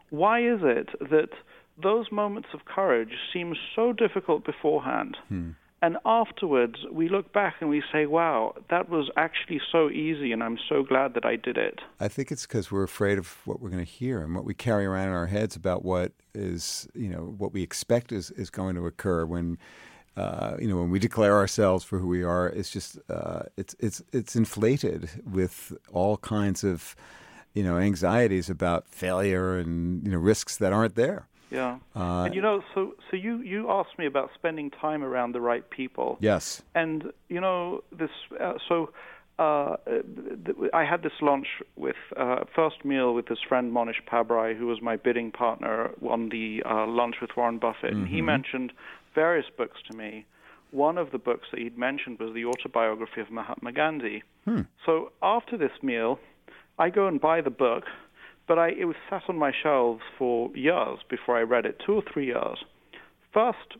Why 0.08 0.40
is 0.40 0.60
it 0.62 0.88
that 1.10 1.30
those 1.76 2.10
moments 2.10 2.48
of 2.54 2.64
courage 2.64 3.12
seem 3.34 3.54
so 3.74 3.92
difficult 3.92 4.46
beforehand? 4.46 5.18
Mm 5.30 5.56
and 5.82 5.98
afterwards, 6.06 6.76
we 6.90 7.08
look 7.08 7.32
back 7.32 7.56
and 7.60 7.68
we 7.68 7.82
say, 7.92 8.06
wow, 8.06 8.54
that 8.70 8.88
was 8.88 9.10
actually 9.16 9.60
so 9.70 9.90
easy, 9.90 10.32
and 10.32 10.42
I'm 10.42 10.58
so 10.68 10.82
glad 10.82 11.12
that 11.14 11.26
I 11.26 11.36
did 11.36 11.58
it. 11.58 11.80
I 12.00 12.08
think 12.08 12.32
it's 12.32 12.46
because 12.46 12.72
we're 12.72 12.82
afraid 12.82 13.18
of 13.18 13.36
what 13.44 13.60
we're 13.60 13.68
going 13.68 13.84
to 13.84 13.90
hear 13.90 14.22
and 14.22 14.34
what 14.34 14.44
we 14.44 14.54
carry 14.54 14.86
around 14.86 15.08
in 15.08 15.14
our 15.14 15.26
heads 15.26 15.54
about 15.54 15.84
what 15.84 16.12
is, 16.34 16.88
you 16.94 17.08
know, 17.08 17.34
what 17.36 17.52
we 17.52 17.62
expect 17.62 18.10
is, 18.10 18.30
is 18.32 18.50
going 18.50 18.74
to 18.76 18.86
occur 18.86 19.24
when. 19.24 19.58
Uh, 20.16 20.56
you 20.58 20.66
know, 20.66 20.78
when 20.78 20.90
we 20.90 20.98
declare 20.98 21.34
ourselves 21.34 21.84
for 21.84 21.98
who 21.98 22.06
we 22.06 22.22
are, 22.22 22.48
it's 22.48 22.70
just 22.70 22.98
uh, 23.10 23.42
it's 23.58 23.76
it's 23.80 24.02
it's 24.14 24.34
inflated 24.34 25.10
with 25.30 25.76
all 25.92 26.16
kinds 26.16 26.64
of 26.64 26.96
you 27.52 27.62
know 27.62 27.76
anxieties 27.76 28.48
about 28.48 28.88
failure 28.88 29.58
and 29.58 30.02
you 30.06 30.10
know 30.10 30.16
risks 30.16 30.56
that 30.56 30.72
aren't 30.72 30.94
there. 30.94 31.28
Yeah, 31.50 31.78
uh, 31.94 32.24
and 32.24 32.34
you 32.34 32.42
know, 32.42 32.62
so 32.74 32.94
so 33.10 33.16
you 33.16 33.40
you 33.40 33.70
asked 33.70 33.98
me 33.98 34.06
about 34.06 34.30
spending 34.34 34.70
time 34.70 35.04
around 35.04 35.32
the 35.32 35.40
right 35.40 35.68
people. 35.70 36.18
Yes, 36.20 36.62
and 36.74 37.12
you 37.28 37.40
know 37.40 37.84
this. 37.96 38.10
Uh, 38.40 38.54
so 38.68 38.90
uh, 39.38 39.76
th- 39.86 40.56
I 40.72 40.84
had 40.84 41.02
this 41.02 41.12
lunch 41.20 41.46
with 41.76 41.96
uh, 42.16 42.44
first 42.54 42.84
meal 42.84 43.14
with 43.14 43.26
this 43.26 43.38
friend 43.46 43.72
Mohnish 43.72 44.02
Pabrai, 44.10 44.56
who 44.56 44.66
was 44.66 44.80
my 44.80 44.96
bidding 44.96 45.30
partner 45.30 45.90
on 46.08 46.30
the 46.30 46.62
uh, 46.64 46.86
lunch 46.86 47.16
with 47.20 47.30
Warren 47.36 47.58
Buffett, 47.58 47.90
mm-hmm. 47.90 48.00
and 48.00 48.08
he 48.08 48.16
mm-hmm. 48.16 48.26
mentioned 48.26 48.72
various 49.14 49.46
books 49.56 49.78
to 49.90 49.96
me. 49.96 50.24
One 50.70 50.98
of 50.98 51.12
the 51.12 51.18
books 51.18 51.48
that 51.52 51.60
he'd 51.60 51.78
mentioned 51.78 52.18
was 52.18 52.34
the 52.34 52.44
autobiography 52.44 53.20
of 53.20 53.30
Mahatma 53.30 53.72
Gandhi. 53.72 54.22
Hmm. 54.44 54.62
So 54.84 55.12
after 55.22 55.56
this 55.56 55.70
meal, 55.82 56.18
I 56.78 56.90
go 56.90 57.06
and 57.06 57.20
buy 57.20 57.40
the 57.40 57.50
book, 57.50 57.84
but 58.46 58.58
I, 58.58 58.68
it 58.70 58.84
was 58.84 58.96
sat 59.10 59.22
on 59.28 59.38
my 59.38 59.52
shelves 59.52 60.02
for 60.18 60.54
years 60.56 60.98
before 61.08 61.36
I 61.36 61.42
read 61.42 61.66
it, 61.66 61.80
two 61.84 61.94
or 61.94 62.02
three 62.02 62.26
years. 62.26 62.58
First, 63.32 63.76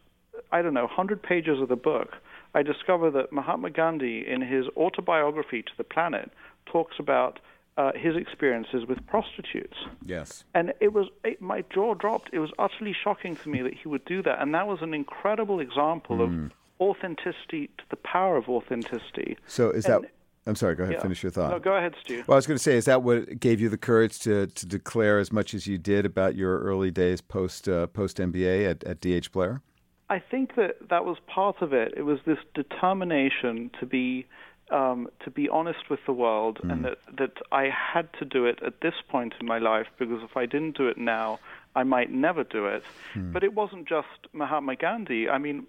I 0.53 0.63
don't 0.63 0.75
know, 0.75 0.85
100 0.85 1.23
pages 1.23 1.61
of 1.61 1.69
the 1.69 1.77
book, 1.77 2.17
I 2.55 2.63
discover 2.63 3.11
that 3.11 3.33
Mahatma 3.33 3.71
Gandhi, 3.71 4.27
in 4.27 4.41
his 4.41 4.67
autobiography 4.77 5.63
to 5.63 5.73
the 5.77 5.85
planet, 5.85 6.31
talks 6.65 6.97
about 6.99 7.39
uh, 7.77 7.93
his 7.95 8.17
experiences 8.17 8.87
with 8.89 9.07
prostitutes. 9.07 9.77
Yes. 10.05 10.45
And 10.55 10.73
it 10.81 10.93
was 10.93 11.09
it, 11.25 11.43
my 11.43 11.63
jaw 11.73 11.95
dropped. 11.95 12.31
It 12.33 12.39
was 12.39 12.51
utterly 12.59 12.95
shocking 13.05 13.37
to 13.37 13.49
me 13.49 13.61
that 13.63 13.75
he 13.75 13.89
would 13.89 14.05
do 14.07 14.23
that, 14.23 14.41
and 14.41 14.55
that 14.55 14.67
was 14.67 14.81
an 14.81 14.95
incredible 14.95 15.61
example 15.61 16.17
mm. 16.17 16.47
of 16.47 16.53
authenticity 16.81 17.69
to 17.79 17.85
the 17.91 17.97
power 17.97 18.37
of 18.37 18.49
authenticity. 18.49 19.37
So 19.47 19.71
is 19.71 19.85
and, 19.85 20.05
that? 20.05 20.11
I'm 20.47 20.55
sorry. 20.55 20.77
Go 20.77 20.85
ahead. 20.85 20.95
Yeah. 20.97 21.03
Finish 21.03 21.23
your 21.23 21.33
thought. 21.33 21.51
No, 21.51 21.59
go 21.59 21.77
ahead, 21.77 21.95
Stew. 22.01 22.23
Well, 22.27 22.35
I 22.35 22.37
was 22.37 22.47
going 22.47 22.57
to 22.57 22.63
say, 22.63 22.77
is 22.77 22.85
that 22.85 23.03
what 23.03 23.41
gave 23.41 23.61
you 23.61 23.69
the 23.69 23.77
courage 23.77 24.21
to, 24.21 24.47
to 24.47 24.67
declare 24.67 25.19
as 25.19 25.33
much 25.33 25.55
as 25.55 25.67
you 25.67 25.77
did 25.77 26.07
about 26.07 26.37
your 26.37 26.61
early 26.61 26.91
days 26.91 27.21
post 27.21 27.69
uh, 27.69 27.89
post 27.89 28.19
MBA 28.19 28.71
at, 28.71 28.85
at 28.85 29.01
DH 29.01 29.33
Blair? 29.33 29.63
I 30.09 30.21
think 30.21 30.55
that 30.55 30.89
that 30.89 31.05
was 31.05 31.19
part 31.27 31.63
of 31.63 31.73
it. 31.73 31.95
It 31.97 32.03
was 32.03 32.21
this 32.27 32.39
determination 32.55 33.71
to 33.81 33.87
be 33.87 34.27
um, 34.71 35.09
to 35.25 35.31
be 35.31 35.49
honest 35.49 35.91
with 35.91 36.01
the 36.07 36.13
world, 36.13 36.59
mm. 36.63 36.73
and 36.73 36.85
that 36.85 36.99
that 37.19 37.33
I 37.51 37.65
had 37.65 38.09
to 38.19 38.25
do 38.25 38.47
it 38.47 38.61
at 38.65 38.81
this 38.83 38.95
point 39.09 39.35
in 39.41 39.47
my 39.47 39.59
life 39.59 39.87
because 39.99 40.23
if 40.23 40.37
I 40.37 40.47
didn't 40.47 40.77
do 40.77 40.87
it 40.89 40.99
now, 40.99 41.41
I 41.75 41.83
might 41.83 42.11
never 42.11 42.45
do 42.45 42.67
it. 42.67 42.85
Mm. 43.15 43.33
But 43.33 43.43
it 43.45 43.55
wasn't 43.55 43.89
just 43.89 44.09
Mahatma 44.33 44.77
Gandhi. 44.77 45.29
I 45.29 45.39
mean, 45.39 45.67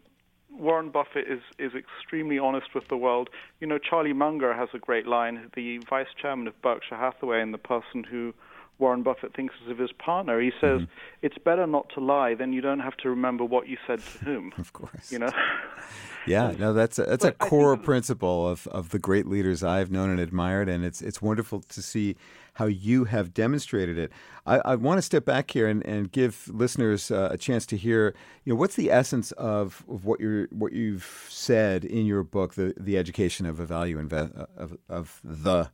Warren 0.49 0.89
Buffett 0.89 1.27
is, 1.27 1.41
is 1.59 1.73
extremely 1.75 2.39
honest 2.39 2.73
with 2.73 2.87
the 2.87 2.97
world. 2.97 3.29
You 3.59 3.67
know, 3.67 3.77
Charlie 3.77 4.13
Munger 4.13 4.53
has 4.53 4.69
a 4.73 4.79
great 4.79 5.05
line, 5.05 5.51
the 5.55 5.79
vice 5.89 6.07
chairman 6.19 6.47
of 6.47 6.59
Berkshire 6.61 6.95
Hathaway 6.95 7.41
and 7.41 7.53
the 7.53 7.59
person 7.59 8.03
who 8.03 8.33
Warren 8.79 9.01
Buffett 9.01 9.35
thinks 9.35 9.55
of 9.69 9.77
his 9.77 9.91
partner. 9.91 10.39
He 10.39 10.51
says, 10.61 10.81
mm-hmm. 10.81 10.91
"It's 11.21 11.37
better 11.37 11.65
not 11.65 11.89
to 11.95 11.99
lie, 11.99 12.35
then 12.35 12.53
you 12.53 12.61
don't 12.61 12.79
have 12.79 12.95
to 12.97 13.09
remember 13.09 13.43
what 13.43 13.67
you 13.67 13.77
said 13.87 13.99
to 13.99 14.17
whom." 14.19 14.53
of 14.57 14.73
course, 14.73 15.11
you 15.11 15.19
know. 15.19 15.31
yeah, 16.27 16.53
no, 16.57 16.73
that's 16.73 16.99
a, 16.99 17.03
that's 17.03 17.25
a 17.25 17.31
core 17.31 17.75
principle 17.75 18.47
of, 18.47 18.67
of 18.67 18.89
the 18.89 18.99
great 18.99 19.25
leaders 19.25 19.63
I've 19.63 19.91
known 19.91 20.11
and 20.11 20.19
admired, 20.19 20.69
and 20.69 20.85
it's 20.85 21.01
it's 21.01 21.21
wonderful 21.21 21.61
to 21.61 21.81
see 21.81 22.15
how 22.57 22.65
you 22.65 23.03
have 23.05 23.35
demonstrated 23.35 23.99
it. 23.99 24.11
I, 24.47 24.57
I 24.65 24.75
want 24.75 24.97
to 24.97 25.03
step 25.03 25.25
back 25.25 25.51
here 25.51 25.67
and, 25.67 25.85
and 25.85 26.11
give 26.11 26.49
listeners 26.51 27.11
uh, 27.11 27.29
a 27.31 27.37
chance 27.37 27.67
to 27.67 27.77
hear, 27.77 28.15
you 28.45 28.53
know, 28.53 28.59
what's 28.59 28.75
the 28.75 28.89
essence 28.89 29.31
of, 29.33 29.85
of 29.87 30.05
what 30.05 30.19
you're 30.19 30.47
what 30.47 30.73
you've 30.73 31.27
said 31.29 31.85
in 31.85 32.07
your 32.07 32.23
book, 32.23 32.55
the 32.55 32.73
the 32.75 32.97
education 32.97 33.45
of 33.45 33.59
a 33.59 33.65
value 33.65 34.01
inve- 34.01 34.47
of 34.57 34.75
of 34.89 35.21
the 35.23 35.69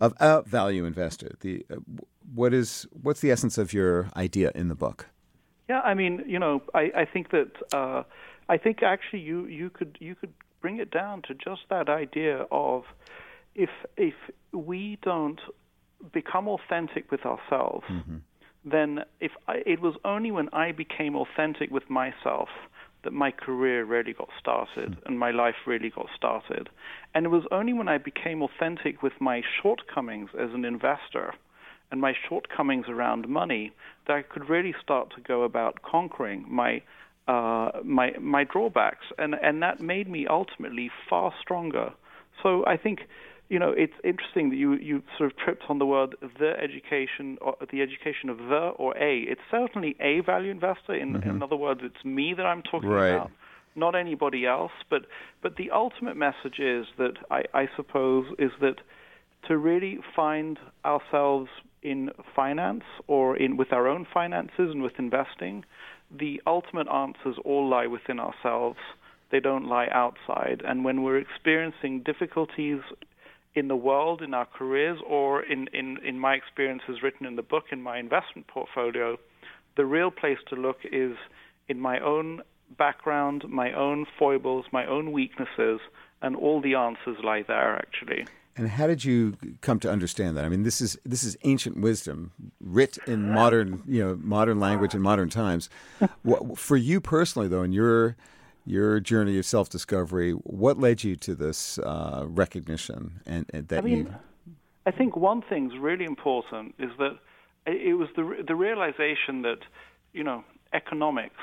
of 0.00 0.14
a 0.18 0.42
value 0.42 0.84
investor. 0.84 1.36
The 1.40 1.64
uh, 1.70 1.76
what 2.34 2.52
is 2.52 2.88
what's 2.90 3.20
the 3.20 3.30
essence 3.30 3.56
of 3.56 3.72
your 3.72 4.10
idea 4.16 4.50
in 4.52 4.66
the 4.66 4.74
book? 4.74 5.06
Yeah, 5.68 5.80
I 5.80 5.94
mean, 5.94 6.24
you 6.26 6.40
know, 6.40 6.60
I, 6.74 6.90
I 6.96 7.04
think 7.04 7.30
that 7.30 7.52
uh, 7.72 8.02
I 8.48 8.56
think 8.58 8.82
actually 8.82 9.20
you 9.20 9.46
you 9.46 9.70
could 9.70 9.96
you 10.00 10.16
could 10.16 10.32
bring 10.60 10.78
it 10.78 10.90
down 10.90 11.22
to 11.28 11.34
just 11.34 11.62
that 11.70 11.88
idea 11.88 12.46
of 12.50 12.82
if 13.54 13.70
if 13.96 14.14
we 14.52 14.98
don't 15.02 15.40
become 16.12 16.48
authentic 16.48 17.10
with 17.10 17.24
ourselves, 17.24 17.84
mm-hmm. 17.90 18.16
then 18.64 19.00
if 19.20 19.32
I, 19.48 19.62
it 19.66 19.80
was 19.80 19.94
only 20.04 20.30
when 20.30 20.48
I 20.52 20.72
became 20.72 21.16
authentic 21.16 21.70
with 21.70 21.88
myself 21.88 22.48
that 23.04 23.12
my 23.12 23.30
career 23.30 23.84
really 23.84 24.12
got 24.12 24.28
started 24.40 24.92
mm. 24.92 24.96
and 25.06 25.18
my 25.18 25.30
life 25.30 25.54
really 25.66 25.90
got 25.90 26.06
started. 26.16 26.70
And 27.14 27.26
it 27.26 27.28
was 27.28 27.44
only 27.50 27.74
when 27.74 27.86
I 27.86 27.98
became 27.98 28.42
authentic 28.42 29.02
with 29.02 29.12
my 29.20 29.42
shortcomings 29.62 30.30
as 30.38 30.50
an 30.54 30.64
investor 30.64 31.34
and 31.90 32.00
my 32.00 32.14
shortcomings 32.28 32.86
around 32.88 33.28
money 33.28 33.72
that 34.06 34.14
I 34.14 34.22
could 34.22 34.48
really 34.48 34.74
start 34.82 35.12
to 35.14 35.20
go 35.20 35.42
about 35.42 35.82
conquering 35.82 36.46
my 36.48 36.82
uh, 37.26 37.70
my 37.82 38.12
my 38.20 38.44
drawbacks, 38.44 39.06
and 39.16 39.34
and 39.34 39.62
that 39.62 39.80
made 39.80 40.08
me 40.10 40.26
ultimately 40.26 40.90
far 41.08 41.32
stronger. 41.40 41.92
So 42.42 42.66
I 42.66 42.76
think 42.76 43.00
you 43.54 43.60
know, 43.60 43.70
it's 43.70 43.94
interesting 44.02 44.50
that 44.50 44.56
you, 44.56 44.72
you 44.72 45.00
sort 45.16 45.30
of 45.30 45.36
tripped 45.36 45.62
on 45.68 45.78
the 45.78 45.86
word 45.86 46.16
the 46.40 46.54
education 46.60 47.38
or 47.40 47.54
the 47.70 47.82
education 47.82 48.28
of 48.28 48.38
the 48.38 48.72
or 48.76 48.98
a. 48.98 49.20
It's 49.20 49.46
certainly 49.48 49.94
a 50.00 50.22
value 50.22 50.50
investor. 50.50 50.92
In, 50.92 51.12
mm-hmm. 51.12 51.30
in 51.30 51.40
other 51.40 51.54
words, 51.54 51.82
it's 51.84 52.04
me 52.04 52.34
that 52.36 52.44
I'm 52.44 52.62
talking 52.62 52.88
right. 52.88 53.10
about, 53.10 53.30
not 53.76 53.94
anybody 53.94 54.44
else. 54.44 54.72
But 54.90 55.02
but 55.40 55.54
the 55.54 55.70
ultimate 55.70 56.16
message 56.16 56.58
is 56.58 56.86
that 56.98 57.12
I, 57.30 57.44
I 57.54 57.68
suppose 57.76 58.26
is 58.40 58.50
that 58.60 58.78
to 59.46 59.56
really 59.56 60.00
find 60.16 60.58
ourselves 60.84 61.48
in 61.84 62.10
finance 62.34 62.82
or 63.06 63.36
in 63.36 63.56
with 63.56 63.72
our 63.72 63.86
own 63.86 64.04
finances 64.12 64.68
and 64.74 64.82
with 64.82 64.94
investing, 64.98 65.64
the 66.10 66.42
ultimate 66.44 66.88
answers 66.88 67.36
all 67.44 67.68
lie 67.70 67.86
within 67.86 68.18
ourselves. 68.18 68.80
They 69.30 69.38
don't 69.38 69.68
lie 69.68 69.86
outside. 69.92 70.60
And 70.66 70.84
when 70.84 71.04
we're 71.04 71.18
experiencing 71.18 72.02
difficulties 72.02 72.80
in 73.54 73.68
the 73.68 73.76
world, 73.76 74.22
in 74.22 74.34
our 74.34 74.46
careers, 74.46 74.98
or 75.06 75.42
in, 75.42 75.68
in, 75.72 75.98
in 76.04 76.18
my 76.18 76.34
experiences 76.34 77.02
written 77.02 77.26
in 77.26 77.36
the 77.36 77.42
book, 77.42 77.64
in 77.70 77.82
my 77.82 77.98
investment 77.98 78.46
portfolio, 78.48 79.16
the 79.76 79.84
real 79.84 80.10
place 80.10 80.38
to 80.48 80.56
look 80.56 80.78
is 80.84 81.16
in 81.68 81.80
my 81.80 82.00
own 82.00 82.42
background, 82.76 83.44
my 83.48 83.72
own 83.72 84.06
foibles, 84.18 84.66
my 84.72 84.86
own 84.86 85.12
weaknesses, 85.12 85.80
and 86.22 86.36
all 86.36 86.60
the 86.60 86.74
answers 86.74 87.16
lie 87.22 87.42
there, 87.46 87.76
actually. 87.76 88.26
And 88.56 88.68
how 88.68 88.86
did 88.86 89.04
you 89.04 89.36
come 89.62 89.80
to 89.80 89.90
understand 89.90 90.36
that? 90.36 90.44
I 90.44 90.48
mean, 90.48 90.62
this 90.62 90.80
is 90.80 90.96
this 91.04 91.24
is 91.24 91.36
ancient 91.42 91.76
wisdom, 91.76 92.30
writ 92.60 92.98
in 93.06 93.32
modern, 93.32 93.82
you 93.86 94.02
know, 94.04 94.16
modern 94.20 94.60
language 94.60 94.94
in 94.94 95.02
modern 95.02 95.28
times. 95.28 95.68
For 96.54 96.76
you 96.76 97.00
personally, 97.00 97.48
though, 97.48 97.64
in 97.64 97.72
your 97.72 98.16
your 98.64 99.00
journey 99.00 99.38
of 99.38 99.44
self 99.44 99.68
discovery. 99.68 100.32
What 100.32 100.78
led 100.78 101.04
you 101.04 101.16
to 101.16 101.34
this 101.34 101.78
uh, 101.78 102.24
recognition 102.26 103.20
and, 103.26 103.46
and, 103.52 103.68
that 103.68 103.78
I 103.78 103.82
mean, 103.82 103.96
you? 103.98 104.14
I 104.86 104.90
think 104.90 105.16
one 105.16 105.42
thing's 105.48 105.72
really 105.78 106.04
important 106.04 106.74
is 106.78 106.90
that 106.98 107.18
it 107.66 107.96
was 107.96 108.08
the 108.16 108.44
the 108.46 108.54
realization 108.54 109.42
that 109.42 109.58
you 110.12 110.24
know 110.24 110.44
economics, 110.72 111.40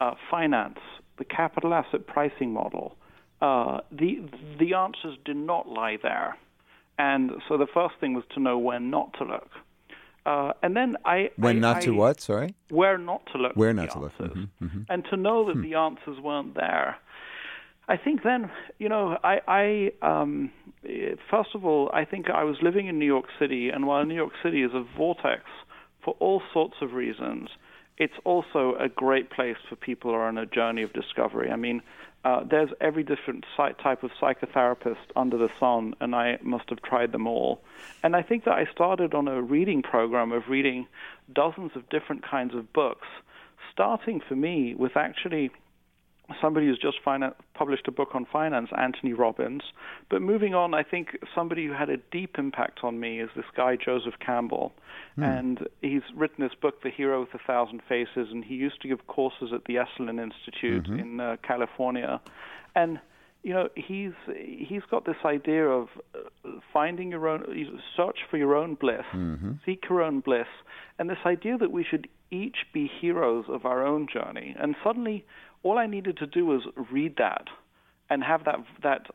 uh, 0.00 0.14
finance, 0.30 0.78
the 1.18 1.24
capital 1.24 1.74
asset 1.74 2.06
pricing 2.06 2.52
model, 2.52 2.96
uh, 3.40 3.80
the 3.90 4.22
the 4.58 4.74
answers 4.74 5.16
do 5.24 5.34
not 5.34 5.68
lie 5.68 5.98
there, 6.02 6.36
and 6.98 7.32
so 7.48 7.56
the 7.56 7.66
first 7.72 7.94
thing 8.00 8.14
was 8.14 8.24
to 8.34 8.40
know 8.40 8.58
where 8.58 8.80
not 8.80 9.12
to 9.18 9.24
look. 9.24 9.50
Uh, 10.26 10.52
and 10.62 10.74
then 10.74 10.96
I 11.04 11.30
when 11.36 11.56
I, 11.56 11.60
not 11.60 11.76
I, 11.76 11.80
to 11.80 11.90
what? 11.92 12.20
Sorry, 12.20 12.54
where 12.70 12.96
not 12.96 13.26
to 13.32 13.38
look. 13.38 13.56
Where 13.56 13.72
not 13.74 13.90
to 13.90 13.96
answers. 13.96 14.12
look, 14.20 14.32
mm-hmm, 14.32 14.64
mm-hmm. 14.64 14.82
and 14.88 15.04
to 15.10 15.16
know 15.16 15.46
that 15.46 15.54
hmm. 15.54 15.62
the 15.62 15.74
answers 15.74 16.18
weren't 16.20 16.54
there. 16.54 16.96
I 17.86 17.98
think 17.98 18.22
then, 18.22 18.50
you 18.78 18.88
know, 18.88 19.18
I, 19.22 19.40
I 19.46 19.90
um, 20.00 20.50
first 21.30 21.50
of 21.54 21.66
all, 21.66 21.90
I 21.92 22.06
think 22.06 22.30
I 22.30 22.44
was 22.44 22.56
living 22.62 22.86
in 22.86 22.98
New 22.98 23.06
York 23.06 23.26
City, 23.38 23.68
and 23.68 23.86
while 23.86 24.04
New 24.06 24.14
York 24.14 24.32
City 24.42 24.62
is 24.62 24.70
a 24.72 24.84
vortex 24.96 25.42
for 26.02 26.16
all 26.18 26.42
sorts 26.52 26.76
of 26.80 26.94
reasons, 26.94 27.50
it's 27.98 28.14
also 28.24 28.74
a 28.80 28.88
great 28.88 29.30
place 29.30 29.56
for 29.68 29.76
people 29.76 30.10
who 30.10 30.16
are 30.16 30.26
on 30.26 30.38
a 30.38 30.46
journey 30.46 30.82
of 30.82 30.92
discovery. 30.94 31.50
I 31.50 31.56
mean, 31.56 31.82
uh, 32.24 32.42
there's 32.42 32.70
every 32.80 33.02
different 33.02 33.44
type 33.56 34.02
of 34.02 34.10
psychotherapist 34.20 34.96
under 35.14 35.36
the 35.36 35.50
sun, 35.60 35.94
and 36.00 36.14
I 36.14 36.38
must 36.42 36.70
have 36.70 36.80
tried 36.80 37.12
them 37.12 37.26
all. 37.26 37.60
And 38.02 38.16
I 38.16 38.22
think 38.22 38.44
that 38.44 38.54
I 38.54 38.64
started 38.72 39.14
on 39.14 39.28
a 39.28 39.42
reading 39.42 39.82
program 39.82 40.32
of 40.32 40.48
reading 40.48 40.86
dozens 41.32 41.72
of 41.74 41.88
different 41.90 42.22
kinds 42.24 42.54
of 42.54 42.72
books, 42.72 43.06
starting 43.72 44.22
for 44.26 44.36
me 44.36 44.74
with 44.74 44.96
actually 44.96 45.50
somebody 46.40 46.66
who's 46.66 46.78
just 46.78 46.98
finan- 47.04 47.34
published 47.54 47.86
a 47.88 47.92
book 47.92 48.10
on 48.14 48.26
finance, 48.30 48.70
Anthony 48.76 49.12
Robbins. 49.12 49.62
But 50.10 50.22
moving 50.22 50.54
on, 50.54 50.74
I 50.74 50.82
think 50.82 51.18
somebody 51.34 51.66
who 51.66 51.72
had 51.72 51.90
a 51.90 51.96
deep 51.96 52.38
impact 52.38 52.80
on 52.82 52.98
me 52.98 53.20
is 53.20 53.30
this 53.36 53.44
guy, 53.56 53.76
Joseph 53.76 54.14
Campbell. 54.24 54.72
Mm. 55.18 55.38
And 55.38 55.68
he's 55.82 56.02
written 56.14 56.44
this 56.44 56.54
book, 56.60 56.82
The 56.82 56.90
Hero 56.90 57.20
with 57.20 57.34
a 57.34 57.38
Thousand 57.46 57.82
Faces, 57.88 58.28
and 58.30 58.44
he 58.44 58.54
used 58.54 58.80
to 58.82 58.88
give 58.88 59.06
courses 59.06 59.50
at 59.54 59.64
the 59.66 59.74
Esalen 59.74 60.22
Institute 60.22 60.84
mm-hmm. 60.84 60.98
in 60.98 61.20
uh, 61.20 61.36
California. 61.42 62.20
And 62.74 63.00
you 63.44 63.52
know 63.52 63.68
he's 63.76 64.12
he's 64.34 64.82
got 64.90 65.04
this 65.04 65.22
idea 65.24 65.68
of 65.68 65.88
uh, 66.14 66.50
finding 66.72 67.10
your 67.10 67.28
own 67.28 67.80
search 67.94 68.20
for 68.30 68.38
your 68.38 68.56
own 68.56 68.74
bliss 68.74 69.04
mm-hmm. 69.12 69.52
seek 69.66 69.84
your 69.88 70.02
own 70.02 70.20
bliss 70.20 70.46
and 70.98 71.10
this 71.10 71.18
idea 71.26 71.58
that 71.58 71.70
we 71.70 71.84
should 71.84 72.08
each 72.30 72.64
be 72.72 72.90
heroes 73.00 73.44
of 73.48 73.66
our 73.66 73.86
own 73.86 74.08
journey 74.10 74.56
and 74.58 74.74
suddenly 74.82 75.26
all 75.64 75.78
I 75.78 75.86
needed 75.86 76.16
to 76.18 76.26
do 76.26 76.46
was 76.46 76.62
read 76.92 77.16
that 77.18 77.48
and 78.08 78.22
have 78.22 78.44
that 78.44 78.60
that 78.82 79.06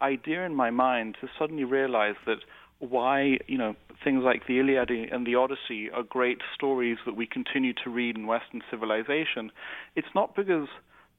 idea 0.00 0.46
in 0.46 0.54
my 0.54 0.70
mind 0.70 1.16
to 1.20 1.28
suddenly 1.38 1.64
realize 1.64 2.14
that 2.26 2.38
why 2.78 3.38
you 3.46 3.58
know 3.58 3.74
things 4.02 4.22
like 4.24 4.46
the 4.46 4.60
Iliad 4.60 4.90
and 4.90 5.26
the 5.26 5.34
Odyssey 5.34 5.90
are 5.90 6.02
great 6.02 6.38
stories 6.54 6.98
that 7.06 7.16
we 7.16 7.26
continue 7.26 7.72
to 7.84 7.90
read 7.90 8.16
in 8.16 8.26
Western 8.26 8.62
civilization. 8.70 9.50
It's 9.94 10.08
not 10.14 10.34
because 10.34 10.68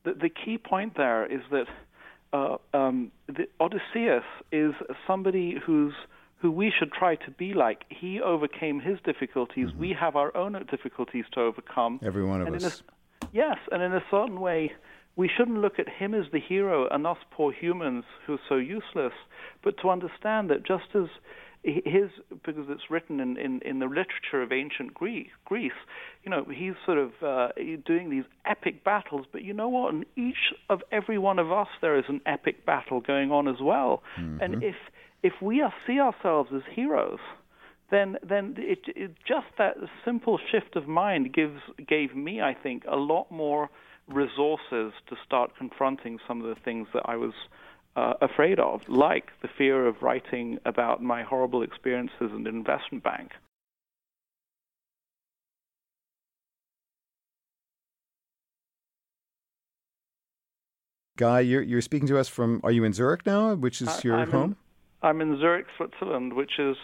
the, 0.04 0.14
the 0.14 0.30
key 0.30 0.58
point 0.58 0.98
there 0.98 1.26
is 1.26 1.42
that 1.52 1.68
uh, 2.34 2.58
um, 2.74 3.12
the 3.28 3.48
Odysseus 3.60 4.24
is 4.52 4.74
somebody 5.08 5.58
who's 5.66 5.94
who 6.38 6.52
we 6.52 6.72
should 6.78 6.92
try 6.92 7.16
to 7.16 7.32
be 7.32 7.54
like. 7.54 7.86
He 7.90 8.22
overcame 8.22 8.80
his 8.80 9.00
difficulties. 9.04 9.70
Mm-hmm. 9.70 9.80
We 9.80 9.94
have 10.00 10.16
our 10.16 10.36
own 10.36 10.54
difficulties 10.70 11.26
to 11.34 11.42
overcome. 11.42 12.00
Every 12.04 12.24
one 12.24 12.42
of 12.42 12.48
and 12.48 12.58
us. 12.58 12.84
Yes, 13.36 13.58
and 13.70 13.84
in 13.84 13.92
a 13.92 14.02
certain 14.10 14.40
way, 14.40 14.72
we 15.18 15.30
shouldn't 15.30 15.58
look 15.58 15.78
at 15.78 15.90
him 15.90 16.14
as 16.14 16.24
the 16.32 16.40
hero 16.40 16.88
and 16.90 17.06
us 17.06 17.18
poor 17.32 17.52
humans 17.52 18.06
who 18.26 18.36
are 18.36 18.40
so 18.48 18.56
useless, 18.56 19.12
but 19.62 19.76
to 19.82 19.90
understand 19.90 20.50
that 20.52 20.66
just 20.66 20.96
as 20.96 21.08
his 21.64 22.12
because 22.46 22.68
it's 22.70 22.90
written 22.90 23.20
in, 23.20 23.36
in, 23.38 23.60
in 23.66 23.80
the 23.80 23.88
literature 23.88 24.42
of 24.42 24.54
ancient 24.54 24.94
Greece, 24.94 25.32
Greece, 25.44 25.74
you 26.24 26.32
know, 26.32 26.46
he's 26.50 26.76
sort 26.86 26.98
of 26.98 27.12
uh, 27.22 27.50
doing 27.86 28.10
these 28.10 28.24
epic 28.46 28.86
battles. 28.86 29.26
But 29.30 29.44
you 29.44 29.52
know 29.52 29.68
what? 29.68 29.94
In 29.94 30.06
each 30.16 30.54
of 30.70 30.82
every 30.94 31.18
one 31.18 31.38
of 31.38 31.52
us, 31.52 31.68
there 31.82 31.98
is 31.98 32.06
an 32.08 32.22
epic 32.26 32.66
battle 32.66 33.02
going 33.02 33.32
on 33.32 33.50
as 33.50 33.60
well. 33.62 34.02
Mm-hmm. 34.18 34.44
And 34.44 34.64
if 34.64 34.76
if 35.24 35.34
we 35.42 35.62
are, 35.62 35.74
see 35.86 36.00
ourselves 36.00 36.52
as 36.56 36.62
heroes, 36.74 37.20
then 37.96 38.18
then 38.22 38.56
it, 38.58 38.80
it, 38.88 39.12
just 39.26 39.48
that 39.58 39.76
simple 40.04 40.38
shift 40.52 40.76
of 40.76 40.88
mind 40.88 41.34
gives 41.34 41.62
gave 41.88 42.16
me, 42.16 42.42
I 42.42 42.54
think, 42.54 42.84
a 42.88 42.98
lot 42.98 43.32
more 43.32 43.70
resources 44.08 44.94
to 45.08 45.16
start 45.26 45.52
confronting 45.58 46.20
some 46.28 46.42
of 46.44 46.54
the 46.54 46.62
things 46.62 46.88
that 46.94 47.04
I 47.06 47.16
was 47.16 47.34
uh, 47.96 48.14
afraid 48.22 48.60
of, 48.60 48.82
like 48.90 49.28
the 49.42 49.48
fear 49.58 49.88
of 49.88 50.02
writing 50.02 50.60
about 50.66 51.02
my 51.02 51.24
horrible 51.24 51.64
experiences 51.64 52.30
in 52.36 52.46
an 52.46 52.48
investment 52.48 53.04
bank. 53.04 53.32
Guy, 61.18 61.40
you're 61.40 61.62
you're 61.62 61.82
speaking 61.82 62.10
to 62.10 62.20
us 62.20 62.28
from. 62.28 62.60
Are 62.64 62.72
you 62.72 62.84
in 62.84 62.92
Zurich 62.92 63.26
now, 63.26 63.56
which 63.56 63.82
is 63.82 64.04
your 64.04 64.18
I'm 64.18 64.32
home? 64.32 64.58
In, 65.02 65.10
I'm 65.10 65.22
in 65.22 65.40
Zurich, 65.40 65.68
Switzerland, 65.78 66.34
which 66.34 66.60
is 66.60 66.76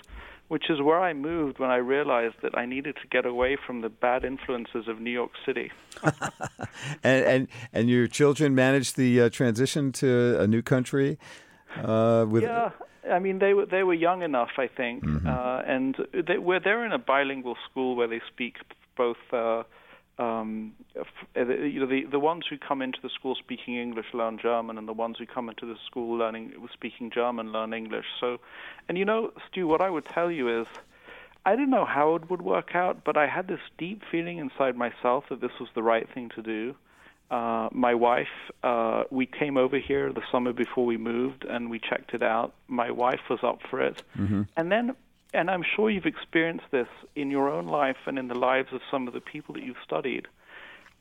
which 0.52 0.70
is 0.70 0.82
where 0.82 1.00
I 1.00 1.14
moved 1.14 1.60
when 1.60 1.70
I 1.70 1.78
realized 1.78 2.36
that 2.42 2.58
I 2.58 2.66
needed 2.66 2.98
to 3.02 3.08
get 3.08 3.26
away 3.26 3.56
from 3.66 3.80
the 3.80 3.88
bad 3.88 4.26
influences 4.26 4.90
of 4.90 5.00
New 5.00 5.10
York 5.10 5.32
City. 5.46 5.72
and, 7.06 7.24
and 7.26 7.48
and 7.72 7.90
your 7.90 8.08
children 8.08 8.54
managed 8.54 8.98
the 8.98 9.22
uh, 9.22 9.30
transition 9.30 9.94
to 9.94 10.38
a 10.42 10.48
new 10.48 10.62
country. 10.62 11.18
Uh, 11.82 12.26
with 12.28 12.44
yeah, 12.44 12.72
I 13.10 13.20
mean 13.20 13.40
they 13.40 13.54
were 13.54 13.66
they 13.66 13.84
were 13.84 13.94
young 13.94 14.24
enough, 14.24 14.50
I 14.58 14.68
think, 14.68 15.06
mm-hmm. 15.06 15.26
uh, 15.26 15.62
and 15.62 15.96
they, 16.28 16.38
where 16.38 16.60
they're 16.60 16.86
in 16.86 16.92
a 16.92 17.00
bilingual 17.00 17.56
school 17.70 17.96
where 17.96 18.10
they 18.10 18.22
speak 18.28 18.56
both. 18.98 19.24
Uh, 20.20 20.24
um, 20.42 20.74
you 21.36 21.80
know, 21.80 21.86
the 21.86 22.06
the 22.10 22.20
ones 22.20 22.46
who 22.50 22.58
come 22.58 22.82
into 22.82 23.00
the 23.02 23.10
school 23.10 23.36
speaking 23.36 23.78
English 23.78 24.08
learn 24.14 24.40
German, 24.42 24.78
and 24.78 24.88
the 24.88 24.94
ones 24.94 25.18
who 25.18 25.26
come 25.26 25.50
into 25.50 25.66
the 25.66 25.76
school 25.86 26.18
learning 26.18 26.54
speaking 26.74 27.12
German 27.12 27.52
learn 27.52 27.74
English. 27.74 28.06
So, 28.20 28.40
and 28.88 28.98
you 28.98 29.06
know, 29.06 29.32
Stew, 29.48 29.68
what 29.68 29.82
I 29.82 29.90
would 29.90 30.06
tell 30.06 30.32
you 30.32 30.62
is, 30.62 30.68
I 31.46 31.52
didn't 31.52 31.72
know 31.72 31.86
how 31.86 32.16
it 32.16 32.30
would 32.30 32.42
work 32.42 32.76
out, 32.76 33.04
but 33.04 33.18
I 33.18 33.28
had 33.28 33.48
this 33.48 33.60
deep 33.78 34.04
feeling 34.12 34.38
inside 34.38 34.76
myself 34.76 35.26
that 35.30 35.42
this 35.42 35.52
was 35.60 35.70
the 35.76 35.84
right 35.84 36.08
thing 36.14 36.30
to 36.36 36.42
do. 36.42 36.76
Uh, 37.30 37.70
my 37.72 37.96
wife, 37.96 38.28
uh, 38.62 39.04
we 39.10 39.26
came 39.26 39.56
over 39.56 39.80
here 39.80 40.12
the 40.12 40.24
summer 40.32 40.52
before 40.52 40.86
we 40.86 40.98
moved, 40.98 41.46
and 41.46 41.70
we 41.70 41.80
checked 41.80 42.14
it 42.14 42.22
out. 42.22 42.54
My 42.68 42.92
wife 42.92 43.22
was 43.30 43.40
up 43.42 43.60
for 43.70 43.82
it, 43.82 44.04
mm-hmm. 44.18 44.42
and 44.58 44.72
then 44.72 44.96
and 45.34 45.50
I'm 45.50 45.64
sure 45.76 45.90
you've 45.90 46.06
experienced 46.06 46.66
this 46.72 46.88
in 47.16 47.32
your 47.32 47.50
own 47.50 47.68
life 47.68 47.98
and 48.06 48.20
in 48.20 48.28
the 48.28 48.38
lives 48.38 48.70
of 48.74 48.82
some 48.90 49.08
of 49.08 49.14
the 49.14 49.22
people 49.22 49.54
that 49.56 49.64
you've 49.64 49.78
studied. 49.84 50.28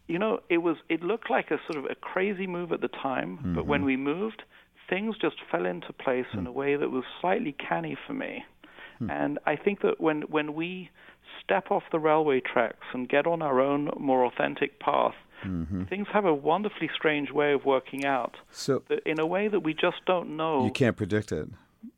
You 0.07 0.19
know, 0.19 0.41
it 0.49 0.59
was 0.59 0.77
it 0.89 1.03
looked 1.03 1.31
like 1.31 1.51
a 1.51 1.59
sort 1.71 1.85
of 1.85 1.91
a 1.91 1.95
crazy 1.95 2.47
move 2.47 2.73
at 2.73 2.81
the 2.81 2.89
time, 2.89 3.39
mm-hmm. 3.39 3.55
but 3.55 3.67
when 3.67 3.85
we 3.85 3.97
moved, 3.97 4.43
things 4.89 5.17
just 5.21 5.37
fell 5.51 5.67
into 5.67 5.93
place 5.93 6.27
mm-hmm. 6.31 6.41
in 6.41 6.47
a 6.47 6.53
way 6.53 6.77
that 6.77 6.91
was 6.91 7.05
slightly 7.21 7.53
canny 7.53 7.97
for 8.07 8.13
me. 8.13 8.45
Mm-hmm. 9.01 9.11
And 9.11 9.39
I 9.47 9.57
think 9.57 9.83
that 9.83 10.01
when 10.01 10.23
when 10.23 10.55
we 10.55 10.91
step 11.45 11.71
off 11.71 11.85
the 11.93 11.99
railway 11.99 12.41
tracks 12.41 12.87
and 12.93 13.09
get 13.09 13.27
on 13.27 13.43
our 13.43 13.61
own 13.61 13.91
more 13.99 14.25
authentic 14.25 14.79
path, 14.81 15.15
Mm-hmm. 15.45 15.85
things 15.85 16.07
have 16.13 16.27
a 16.27 16.35
wonderfully 16.35 16.91
strange 16.95 17.31
way 17.31 17.55
of 17.55 17.65
working 17.65 18.05
out. 18.05 18.37
So, 18.51 18.83
in 19.07 19.19
a 19.19 19.25
way 19.25 19.49
that 19.49 19.61
we 19.61 19.73
just 19.73 19.97
don't 20.07 20.37
know. 20.37 20.67
You 20.67 20.71
can't 20.71 20.99
predict 20.99 21.33
it. 21.33 21.49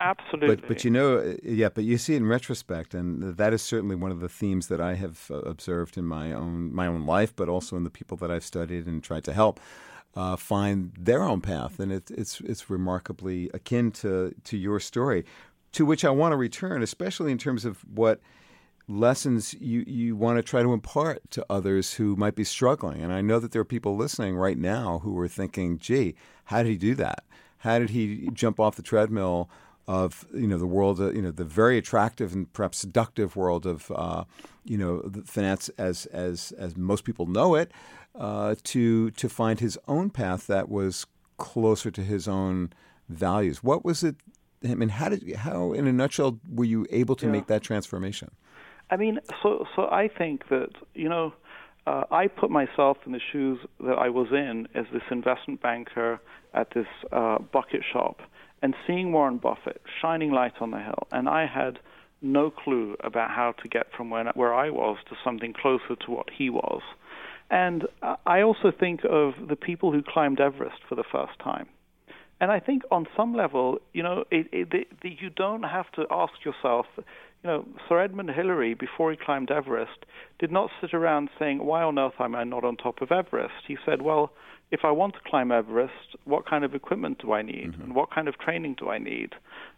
Absolutely. 0.03 0.57
But 0.57 0.69
but 0.69 0.85
you 0.85 0.91
know, 0.91 1.37
yeah, 1.45 1.69
but 1.69 1.85
you 1.85 1.97
see 1.97 2.17
in 2.17 2.27
retrospect, 2.27 2.93
and 2.93 3.37
that 3.37 3.53
is 3.53 3.62
certainly 3.62 3.95
one 3.95 4.11
of 4.11 4.19
the 4.19 4.29
themes 4.29 4.67
that 4.67 4.81
I 4.81 4.95
have 4.95 5.31
uh, 5.31 5.37
observed 5.43 5.97
in 5.97 6.05
my 6.05 6.33
own 6.33 6.75
my 6.75 6.88
own 6.88 7.07
life, 7.07 7.35
but 7.37 7.49
also 7.49 7.77
in 7.77 7.85
the 7.85 7.91
people 7.91 8.17
that 8.19 8.31
I've 8.31 8.45
studied 8.45 8.87
and 8.87 9.03
tried 9.03 9.23
to 9.25 9.33
help 9.33 9.61
uh, 10.17 10.35
find 10.35 10.93
their 10.99 11.23
own 11.23 11.41
path, 11.41 11.79
and 11.79 11.93
it, 11.93 12.11
it's 12.11 12.41
it's 12.41 12.69
remarkably 12.69 13.49
akin 13.55 13.93
to 13.93 14.35
to 14.43 14.57
your 14.57 14.81
story, 14.81 15.25
to 15.73 15.87
which 15.87 16.05
I 16.05 16.11
want 16.11 16.33
to 16.33 16.37
return, 16.37 16.83
especially 16.83 17.31
in 17.31 17.38
terms 17.38 17.65
of 17.65 17.79
what 17.95 18.21
lessons 18.88 19.55
you, 19.55 19.85
you 19.87 20.17
want 20.17 20.37
to 20.37 20.43
try 20.43 20.62
to 20.62 20.73
impart 20.73 21.31
to 21.31 21.47
others 21.49 21.95
who 21.95 22.17
might 22.17 22.35
be 22.35 22.45
struggling. 22.45 23.01
And 23.01 23.12
I 23.12 23.21
know 23.21 23.38
that 23.38 23.53
there 23.53 23.62
are 23.62 23.65
people 23.65 23.97
listening 23.97 24.37
right 24.37 24.59
now 24.59 24.99
who 25.05 25.17
are 25.21 25.29
thinking, 25.29 25.79
gee, 25.79 26.17
how 26.47 26.65
did 26.65 26.71
he 26.71 26.77
do 26.77 26.97
that? 26.97 27.25
How 27.59 27.79
did 27.79 27.91
he 27.91 28.29
jump 28.33 28.59
off 28.59 28.75
the 28.75 28.83
treadmill 28.83 29.49
of 29.88 30.27
you 30.33 30.47
know 30.47 30.59
the 30.59 30.66
world, 30.66 31.01
uh, 31.01 31.11
you 31.12 31.23
know 31.23 31.31
the 31.31 31.45
very 31.45 31.77
attractive 31.79 32.33
and 32.33 32.53
perhaps 32.53 32.79
seductive 32.79 33.37
world 33.37 33.66
of 33.66 33.90
uh, 33.95 34.25
you 34.64 34.79
know 34.79 35.01
the 35.03 35.23
finance 35.23 35.68
as 35.71 36.07
as 36.07 36.53
as 36.53 36.77
most 36.77 37.05
people 37.05 37.27
know 37.27 37.55
it, 37.55 37.73
uh, 38.14 38.55
to 38.62 39.11
to 39.12 39.29
find 39.29 39.61
his 39.61 39.79
own 39.88 40.11
path 40.11 40.47
that 40.47 40.68
was 40.68 41.07
closer 41.37 41.90
to 41.90 42.03
his 42.03 42.29
own 42.29 42.73
values. 43.09 43.62
What 43.62 43.85
was 43.85 44.05
it? 44.05 44.16
I 44.64 44.75
mean, 44.75 44.90
how 44.90 45.09
did 45.09 45.35
how 45.37 45.73
in 45.73 45.87
a 45.87 45.92
nutshell 45.92 46.38
were 46.49 46.64
you 46.64 46.87
able 46.90 47.16
to 47.16 47.27
yeah. 47.27 47.33
make 47.33 47.47
that 47.49 47.62
transformation? 47.62 48.31
I 48.90 48.97
mean, 48.97 49.18
so 49.42 49.66
so 49.75 49.88
I 49.90 50.09
think 50.09 50.49
that 50.49 50.71
you 50.95 51.09
know. 51.09 51.35
Uh, 51.85 52.05
I 52.12 52.29
put 52.29 52.49
myself 52.49 52.99
in 53.07 53.11
the 53.11 53.18
shoes 53.33 53.59
that 53.81 53.99
I 53.99 54.09
was 54.09 54.29
in 54.31 54.68
as 54.73 54.85
this 54.92 55.03
investment 55.11 55.61
banker 55.61 56.21
at 56.55 56.68
this 56.75 56.87
uh, 57.11 57.38
bucket 57.40 57.83
shop 57.92 58.21
and 58.62 58.75
seeing 58.87 59.12
Warren 59.12 59.38
Buffett 59.38 59.83
shining 60.01 60.31
light 60.31 60.55
on 60.61 60.70
the 60.70 60.79
hill. 60.79 61.07
And 61.11 61.29
I 61.29 61.46
had 61.46 61.81
no 62.22 62.51
clue 62.51 62.96
about 63.01 63.31
how 63.31 63.53
to 63.62 63.68
get 63.68 63.88
from 63.96 64.09
where, 64.09 64.31
where 64.35 64.55
I 64.55 64.70
was 64.70 64.96
to 65.09 65.16
something 65.25 65.53
closer 65.53 65.96
to 66.07 66.11
what 66.11 66.29
he 66.31 66.48
was. 66.48 66.81
And 67.51 67.87
I 68.25 68.40
also 68.40 68.72
think 68.72 69.01
of 69.05 69.35
the 69.48 69.57
people 69.57 69.92
who 69.92 70.03
climbed 70.03 70.40
Everest 70.40 70.79
for 70.88 70.94
the 70.94 71.05
first 71.11 71.38
time. 71.42 71.68
And 72.40 72.51
I 72.51 72.61
think 72.61 72.83
on 72.90 73.07
some 73.16 73.35
level, 73.35 73.79
you 73.92 74.03
know, 74.03 74.25
it, 74.31 74.48
it, 74.53 74.68
it, 74.72 74.88
you 75.03 75.31
don't 75.31 75.62
have 75.62 75.90
to 75.92 76.07
ask 76.11 76.33
yourself, 76.44 76.87
you 76.96 77.05
know, 77.44 77.66
Sir 77.88 78.01
Edmund 78.01 78.31
Hillary, 78.31 78.75
before 78.75 79.11
he 79.11 79.16
climbed 79.16 79.51
Everest, 79.51 80.07
did 80.38 80.51
not 80.51 80.70
sit 80.81 80.94
around 80.94 81.29
saying, 81.38 81.64
why 81.64 81.83
on 81.83 81.98
earth 81.98 82.14
am 82.18 82.35
I 82.35 82.44
not 82.44 82.64
on 82.64 82.77
top 82.77 83.03
of 83.03 83.12
Everest? 83.12 83.55
He 83.68 83.77
said, 83.85 84.03
well, 84.03 84.33
if 84.72 84.80
I 84.85 84.90
want 84.90 85.12
to 85.14 85.20
climb 85.26 85.52
Everest, 85.52 86.16
what 86.24 86.48
kind 86.48 86.64
of 86.64 86.74
equipment 86.74 87.18
do 87.20 87.32
I 87.32 87.42
need? 87.42 87.72
Mm-hmm. 87.72 87.82
And 87.82 87.94
what 87.94 88.11
kind 88.11 88.26
of 88.26 88.38
training 88.38 88.76
do 88.78 88.88
I 88.88 88.96
need? 88.96 89.35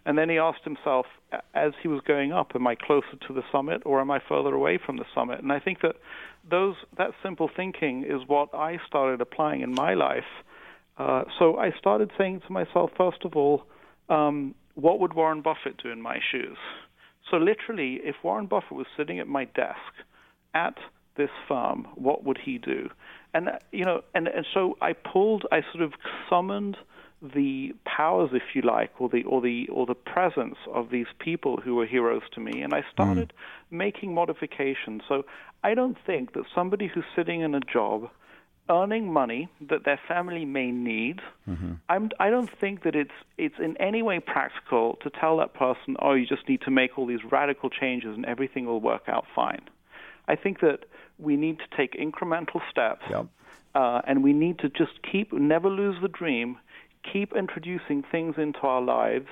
And 0.07 0.17
then 0.17 0.31
he 0.31 0.39
asked 0.39 0.63
himself, 0.63 1.07
as 1.53 1.73
he 1.83 1.89
was 1.89 2.01
going 2.07 2.33
up, 2.33 2.53
am 2.55 2.65
I 2.69 2.77
closer 2.77 3.17
to 3.27 3.35
the 3.35 3.43
summit 3.51 3.83
or 3.85 4.01
am 4.01 4.13
I 4.13 4.21
further 4.29 4.55
away 4.55 4.79
from 4.79 4.97
the 4.97 5.05
summit? 5.13 5.41
And 5.43 5.51
I 5.51 5.59
think 5.59 5.81
that 5.83 5.97
those 6.49 6.77
that 6.97 7.11
simple 7.25 7.51
thinking 7.55 8.05
is 8.05 8.29
what 8.29 8.55
I 8.55 8.79
started 8.87 9.21
applying 9.21 9.63
in 9.63 9.75
my 9.75 9.95
life. 9.95 10.31
Uh, 10.97 11.25
so 11.41 11.57
I 11.57 11.73
started 11.77 12.13
saying 12.17 12.43
to 12.47 12.53
myself, 12.53 12.91
first 12.97 13.25
of 13.25 13.35
all, 13.35 13.65
um, 14.09 14.55
what 14.77 15.01
would 15.01 15.15
Warren 15.15 15.43
Buffett 15.43 15.83
do 15.83 15.91
in 15.91 16.01
my 16.01 16.19
shoes? 16.31 16.59
So 17.31 17.39
literally, 17.39 17.99
if 18.05 18.15
Warren 18.23 18.47
Buffett 18.47 18.73
was 18.73 18.87
sitting 18.97 19.19
at 19.19 19.27
my 19.27 19.47
desk 19.47 19.93
at 20.55 20.77
this 21.17 21.31
firm, 21.49 21.87
what 21.95 22.25
would 22.25 22.39
he 22.39 22.59
do? 22.59 22.91
And 23.33 23.51
you 23.73 23.85
know, 23.85 24.03
and, 24.15 24.29
and 24.29 24.47
so 24.53 24.77
I 24.81 24.93
pulled, 24.93 25.45
I 25.51 25.63
sort 25.73 25.83
of 25.83 25.93
summoned 26.29 26.77
the 27.23 27.73
powers, 27.85 28.31
if 28.33 28.43
you 28.55 28.63
like, 28.63 28.93
or 29.01 29.09
the 29.09 29.25
or 29.25 29.41
the 29.41 29.69
or 29.73 29.87
the 29.87 29.95
presence 29.95 30.57
of 30.73 30.91
these 30.91 31.07
people 31.19 31.57
who 31.57 31.75
were 31.75 31.87
heroes 31.87 32.23
to 32.35 32.41
me, 32.41 32.61
and 32.61 32.75
I 32.75 32.85
started 32.93 33.33
mm. 33.33 33.77
making 33.77 34.15
modifications. 34.15 35.03
So 35.09 35.25
I 35.63 35.75
don't 35.75 35.97
think 36.07 36.35
that 36.35 36.45
somebody 36.55 36.87
who's 36.87 37.05
sitting 37.17 37.41
in 37.41 37.55
a 37.55 37.61
job 37.61 38.11
earning 38.71 39.13
money 39.13 39.49
that 39.69 39.85
their 39.85 40.01
family 40.09 40.45
may 40.45 40.71
need. 40.71 41.21
Mm-hmm. 41.49 41.73
I'm, 41.89 42.11
I 42.19 42.31
don't 42.31 42.51
think 42.61 42.83
that 42.85 42.95
it's 42.95 43.13
it's 43.37 43.57
in 43.59 43.77
any 43.79 44.03
way 44.03 44.21
practical 44.21 44.97
to 45.03 45.11
tell 45.11 45.37
that 45.39 45.55
person, 45.55 45.97
oh, 46.01 46.15
you 46.15 46.27
just 46.27 46.49
need 46.49 46.63
to 46.63 46.71
make 46.71 46.99
all 46.99 47.07
these 47.07 47.25
radical 47.31 47.71
changes 47.71 48.17
and 48.17 48.25
everything 48.25 48.67
will 48.67 48.81
work 48.81 49.03
out 49.09 49.25
fine. 49.35 49.63
I 50.29 50.37
think 50.37 50.61
that 50.61 50.85
we 51.19 51.37
need 51.37 51.59
to 51.59 51.77
take 51.77 51.95
incremental 51.95 52.61
steps, 52.71 53.03
yep. 53.11 53.27
uh, 53.75 54.01
and 54.07 54.23
we 54.23 54.33
need 54.33 54.59
to 54.61 54.69
just 54.69 54.93
keep 55.11 55.33
never 55.33 55.69
lose 55.69 55.97
the 56.03 56.09
dream, 56.09 56.57
keep 57.11 57.35
introducing 57.35 58.03
things 58.03 58.35
into 58.39 58.61
our 58.61 58.83
lives 58.83 59.29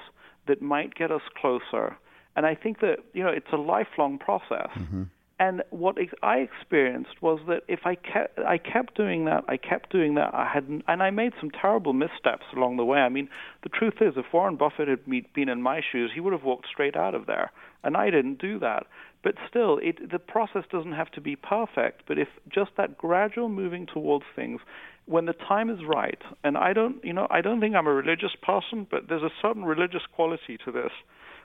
that 0.46 0.62
might 0.62 0.94
get 0.94 1.10
us 1.10 1.22
closer. 1.40 1.96
And 2.34 2.46
I 2.46 2.54
think 2.54 2.80
that 2.80 2.98
you 3.12 3.22
know 3.22 3.30
it's 3.30 3.52
a 3.52 3.56
lifelong 3.56 4.18
process. 4.18 4.70
Mm-hmm. 4.74 5.04
And 5.42 5.64
what 5.70 5.96
I 6.22 6.36
experienced 6.36 7.20
was 7.20 7.40
that 7.48 7.62
if 7.66 7.80
I 7.84 7.96
kept, 7.96 8.38
I 8.38 8.58
kept 8.58 8.96
doing 8.96 9.24
that, 9.24 9.42
I 9.48 9.56
kept 9.56 9.90
doing 9.90 10.14
that, 10.14 10.32
I 10.32 10.46
had, 10.46 10.82
and 10.86 11.02
I 11.02 11.10
made 11.10 11.32
some 11.40 11.50
terrible 11.50 11.92
missteps 11.92 12.46
along 12.54 12.76
the 12.76 12.84
way. 12.84 13.00
I 13.00 13.08
mean, 13.08 13.28
the 13.64 13.68
truth 13.68 13.94
is, 14.00 14.14
if 14.16 14.26
Warren 14.32 14.54
Buffett 14.54 14.86
had 14.86 15.04
been 15.34 15.48
in 15.48 15.60
my 15.60 15.80
shoes, 15.80 16.12
he 16.14 16.20
would 16.20 16.32
have 16.32 16.44
walked 16.44 16.68
straight 16.68 16.96
out 16.96 17.16
of 17.16 17.26
there, 17.26 17.50
and 17.82 17.96
I 17.96 18.10
didn't 18.10 18.40
do 18.40 18.60
that. 18.60 18.86
But 19.22 19.36
still, 19.48 19.78
it, 19.78 20.10
the 20.10 20.18
process 20.18 20.64
doesn't 20.70 20.92
have 20.92 21.10
to 21.12 21.20
be 21.20 21.36
perfect. 21.36 22.02
But 22.06 22.18
if 22.18 22.28
just 22.48 22.72
that 22.76 22.98
gradual 22.98 23.48
moving 23.48 23.86
towards 23.86 24.24
things, 24.34 24.60
when 25.06 25.26
the 25.26 25.32
time 25.32 25.70
is 25.70 25.78
right, 25.84 26.20
and 26.44 26.56
I 26.56 26.72
don't, 26.72 27.04
you 27.04 27.12
know, 27.12 27.26
I 27.30 27.40
don't 27.40 27.60
think 27.60 27.74
I'm 27.74 27.86
a 27.86 27.92
religious 27.92 28.34
person, 28.42 28.86
but 28.90 29.08
there's 29.08 29.22
a 29.22 29.30
certain 29.40 29.64
religious 29.64 30.02
quality 30.14 30.58
to 30.64 30.72
this. 30.72 30.92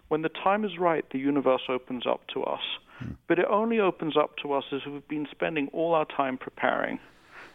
When 0.08 0.22
the 0.22 0.30
time 0.30 0.64
is 0.64 0.78
right, 0.80 1.06
the 1.12 1.20
universe 1.20 1.64
opens 1.70 2.06
up 2.08 2.22
to 2.34 2.44
us 2.44 2.62
hmm. 3.00 3.12
but 3.28 3.40
it 3.40 3.46
only 3.50 3.80
opens 3.80 4.16
up 4.16 4.38
to 4.38 4.54
us 4.54 4.64
as 4.72 4.82
we've 4.86 5.08
been 5.08 5.28
spending 5.32 5.70
all 5.74 5.94
our 5.94 6.06
time 6.06 6.38
preparing, 6.38 7.00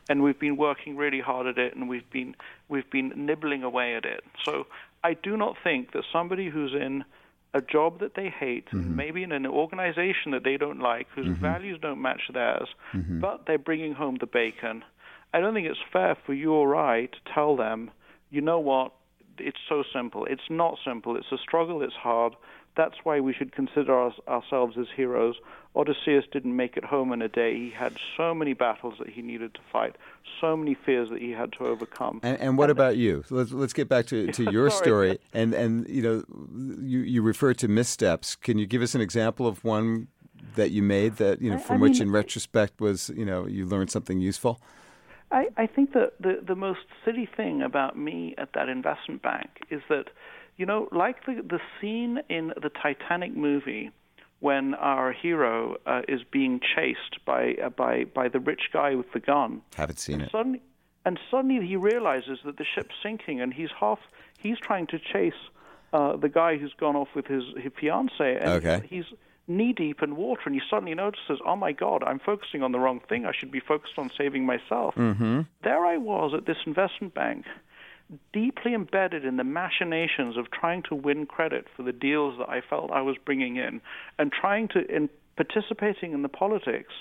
and 0.09 0.23
we've 0.23 0.39
been 0.39 0.57
working 0.57 0.97
really 0.97 1.21
hard 1.21 1.47
at 1.47 1.59
it, 1.59 1.75
and 1.75 1.89
we've 1.89 2.09
been 2.11 2.35
we've 2.69 2.91
been 2.91 3.13
nibbling 3.17 3.63
away 3.63 3.95
at 3.95 4.05
it. 4.05 4.23
So 4.45 4.67
I 5.03 5.15
do 5.15 5.37
not 5.37 5.57
think 5.65 5.93
that 5.93 6.05
somebody 6.13 6.49
who's 6.51 6.75
in 6.75 7.05
a 7.55 7.61
job 7.61 8.01
that 8.01 8.15
they 8.15 8.29
hate, 8.29 8.67
mm-hmm. 8.67 8.97
maybe 8.97 9.23
in 9.23 9.33
an 9.33 9.47
organization 9.47 10.33
that 10.33 10.45
they 10.45 10.57
don't 10.57 10.81
like, 10.81 11.07
whose 11.15 11.27
mm-hmm. 11.27 11.43
values 11.43 11.79
don't 11.81 12.01
match 12.01 12.23
theirs, 12.33 12.69
mm-hmm. 12.95 13.21
but 13.21 13.43
they're 13.47 13.59
bringing 13.59 13.93
home 13.93 14.17
the 14.21 14.27
bacon. 14.27 14.83
I 15.35 15.41
don't 15.41 15.55
think 15.55 15.67
it's 15.67 15.79
fair 15.93 16.17
for 16.27 16.35
you 16.35 16.53
or 16.53 16.77
I 16.77 17.07
to 17.07 17.19
tell 17.35 17.57
them, 17.57 17.91
you 18.31 18.41
know 18.41 18.59
what, 18.59 18.93
it's 19.39 19.59
so 19.69 19.83
simple. 19.95 20.27
It's 20.27 20.43
not 20.51 20.79
simple. 20.85 21.17
It's 21.17 21.33
a 21.33 21.39
struggle. 21.39 21.83
It's 21.83 21.95
hard. 21.95 22.35
That's 22.75 22.95
why 23.03 23.21
we 23.21 23.35
should 23.35 23.53
consider 23.53 23.93
our, 23.95 24.13
ourselves 24.27 24.77
as 24.79 24.87
heroes. 24.97 25.37
Odysseus 25.77 26.25
didn't 26.33 26.57
make 26.57 26.77
it 26.77 26.85
home 26.85 27.13
in 27.13 27.21
a 27.21 27.29
day. 27.29 27.55
He 27.55 27.71
had 27.71 27.97
so 28.17 28.35
many 28.35 28.55
battles 28.55 28.95
that 28.99 29.11
he 29.11 29.23
needed 29.23 29.55
to 29.55 29.61
fight, 29.71 29.97
so 30.41 30.57
many 30.57 30.75
fears 30.75 31.11
that 31.11 31.21
he 31.21 31.31
had 31.31 31.53
to 31.55 31.67
overcome. 31.67 32.21
And, 32.23 32.39
and 32.41 32.59
what 32.59 32.71
and, 32.71 32.79
about 32.79 32.97
you? 32.97 33.25
So 33.29 33.37
let's 33.37 33.53
let's 33.53 33.73
get 33.73 33.89
back 33.89 34.07
to, 34.07 34.27
to 34.33 34.51
your 34.51 34.71
story. 34.71 35.19
And 35.33 35.55
and 35.55 35.89
you 35.89 36.03
know, 36.03 36.25
you 36.83 37.01
you 37.01 37.23
refer 37.23 37.55
to 37.55 37.69
missteps. 37.69 38.37
Can 38.37 38.59
you 38.59 38.67
give 38.67 38.83
us 38.83 38.95
an 38.95 39.01
example 39.01 39.47
of 39.47 39.65
one 39.65 40.09
that 40.57 40.71
you 40.71 40.83
made 40.83 41.17
that 41.17 41.41
you 41.41 41.51
know 41.51 41.59
from 41.59 41.77
I, 41.77 41.79
I 41.79 41.83
which, 41.83 41.93
mean, 42.01 42.09
in 42.09 42.11
retrospect, 42.11 42.81
was 42.81 43.11
you 43.17 43.25
know 43.25 43.47
you 43.47 43.67
learned 43.67 43.91
something 43.91 44.21
useful? 44.21 44.61
I, 45.31 45.49
I 45.57 45.67
think 45.67 45.95
that 45.95 46.13
the 46.21 46.43
the 46.47 46.55
most 46.55 46.81
silly 47.05 47.29
thing 47.37 47.63
about 47.63 47.97
me 47.97 48.35
at 48.37 48.53
that 48.55 48.69
investment 48.69 49.23
bank 49.23 49.49
is 49.71 49.81
that 49.89 50.09
you 50.63 50.67
know, 50.67 50.89
like 50.93 51.27
the, 51.27 51.43
the 51.43 51.59
scene 51.81 52.21
in 52.29 52.53
the 52.63 52.69
Titanic 52.69 53.37
movie 53.37 53.91
when 54.39 54.75
our 54.75 55.11
hero 55.11 55.77
uh, 55.87 56.03
is 56.07 56.21
being 56.31 56.61
chased 56.61 57.25
by 57.25 57.55
uh, 57.55 57.69
by 57.71 58.05
by 58.05 58.29
the 58.29 58.39
rich 58.39 58.71
guy 58.73 58.95
with 58.95 59.11
the 59.13 59.19
gun. 59.19 59.61
Haven't 59.75 59.99
seen 59.99 60.21
and 60.21 60.23
it. 60.23 60.31
Suddenly, 60.31 60.63
and 61.05 61.19
suddenly 61.33 61.67
he 61.67 61.75
realizes 61.75 62.39
that 62.45 62.59
the 62.59 62.65
ship's 62.65 62.95
sinking, 63.03 63.41
and 63.41 63.53
he's 63.53 63.71
half 63.81 63.99
he's 64.39 64.57
trying 64.61 64.87
to 64.87 65.01
chase 65.01 65.43
uh, 65.93 66.15
the 66.15 66.29
guy 66.29 66.59
who's 66.59 66.75
gone 66.75 66.95
off 66.95 67.09
with 67.17 67.27
his 67.27 67.43
his 67.57 67.73
fiance, 67.81 68.37
and 68.41 68.51
okay. 68.51 68.87
he's 68.89 69.07
knee 69.49 69.73
deep 69.73 70.01
in 70.01 70.15
water, 70.15 70.43
and 70.47 70.55
he 70.55 70.61
suddenly 70.71 70.95
notices, 70.95 71.41
oh 71.45 71.57
my 71.57 71.73
God, 71.73 72.05
I'm 72.05 72.21
focusing 72.21 72.63
on 72.63 72.71
the 72.71 72.79
wrong 72.79 73.01
thing. 73.09 73.27
I 73.27 73.33
should 73.37 73.51
be 73.51 73.59
focused 73.59 73.99
on 73.99 74.13
saving 74.17 74.47
myself. 74.47 74.95
Mm-hmm. 74.95 75.41
There 75.65 75.85
I 75.85 75.97
was 75.97 76.35
at 76.35 76.47
this 76.47 76.59
investment 76.67 77.15
bank 77.15 77.47
deeply 78.33 78.75
embedded 78.75 79.25
in 79.25 79.37
the 79.37 79.45
machinations 79.45 80.37
of 80.37 80.51
trying 80.51 80.83
to 80.85 80.95
win 80.95 81.27
credit 81.27 81.67
for 81.77 81.83
the 81.83 81.93
deals 81.93 82.37
that 82.39 82.49
I 82.49 82.61
felt 82.61 82.91
I 82.91 83.03
was 83.03 83.17
bringing 83.25 83.57
in 83.57 83.81
and 84.19 84.33
trying 84.33 84.69
to 84.69 84.81
in 84.95 85.09
participating 85.37 86.13
in 86.13 86.23
the 86.23 86.29
politics 86.29 86.93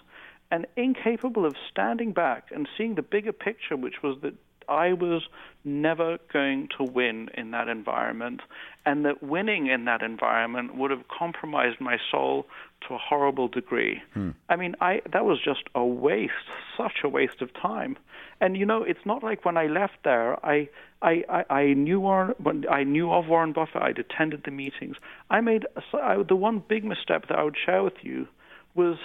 and 0.52 0.66
incapable 0.76 1.46
of 1.46 1.56
standing 1.70 2.14
back 2.14 2.48
and 2.52 2.68
seeing 2.78 2.96
the 2.96 3.02
bigger 3.02 3.34
picture 3.34 3.76
which 3.76 4.02
was 4.02 4.18
that 4.22 4.34
I 4.72 4.94
was 4.94 5.24
never 5.66 6.18
going 6.32 6.70
to 6.78 6.84
win 6.84 7.30
in 7.34 7.52
that 7.52 7.68
environment, 7.68 8.42
and 8.86 9.06
that 9.06 9.22
winning 9.22 9.68
in 9.68 9.86
that 9.86 10.02
environment 10.02 10.76
would 10.76 10.92
have 10.92 11.08
compromised 11.08 11.82
my 11.82 11.98
soul 12.10 12.48
to 12.88 12.96
a 12.96 12.98
horrible 12.98 13.48
degree. 13.48 14.02
Hmm. 14.14 14.30
I 14.50 14.56
mean, 14.56 14.76
I 14.82 15.02
that 15.12 15.26
was 15.26 15.40
just 15.44 15.64
a 15.76 15.84
waste, 15.84 16.50
such 16.78 17.04
a 17.04 17.10
waste 17.10 17.42
of 17.42 17.54
time. 17.54 17.98
And 18.40 18.58
you 18.58 18.66
know, 18.66 18.84
it's 18.84 19.06
not 19.06 19.24
like 19.24 19.46
when 19.46 19.58
I 19.58 19.68
left 19.68 19.98
there, 20.04 20.44
I 20.46 20.70
I, 21.02 21.24
I, 21.30 21.54
I 21.54 21.74
knew 21.74 22.00
Warren, 22.00 22.36
I 22.70 22.84
knew 22.84 23.12
of 23.12 23.28
Warren 23.28 23.54
Buffett. 23.54 23.82
I'd 23.82 24.00
attended 24.00 24.44
the 24.46 24.52
meetings. 24.52 24.96
I 25.30 25.42
made 25.42 25.66
I, 25.94 26.22
the 26.28 26.36
one 26.36 26.64
big 26.68 26.84
misstep 26.84 27.28
that 27.28 27.38
I 27.38 27.44
would 27.44 27.58
share 27.66 27.84
with 27.84 27.96
you 28.02 28.28
was, 28.76 28.98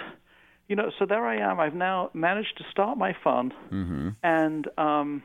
you 0.67 0.75
know, 0.75 0.91
so 0.97 1.05
there 1.05 1.25
I 1.25 1.37
am. 1.37 1.59
I've 1.59 1.73
now 1.73 2.11
managed 2.13 2.57
to 2.57 2.63
start 2.69 2.97
my 2.97 3.15
fund, 3.23 3.53
mm-hmm. 3.71 4.09
and 4.23 4.67
um, 4.77 5.23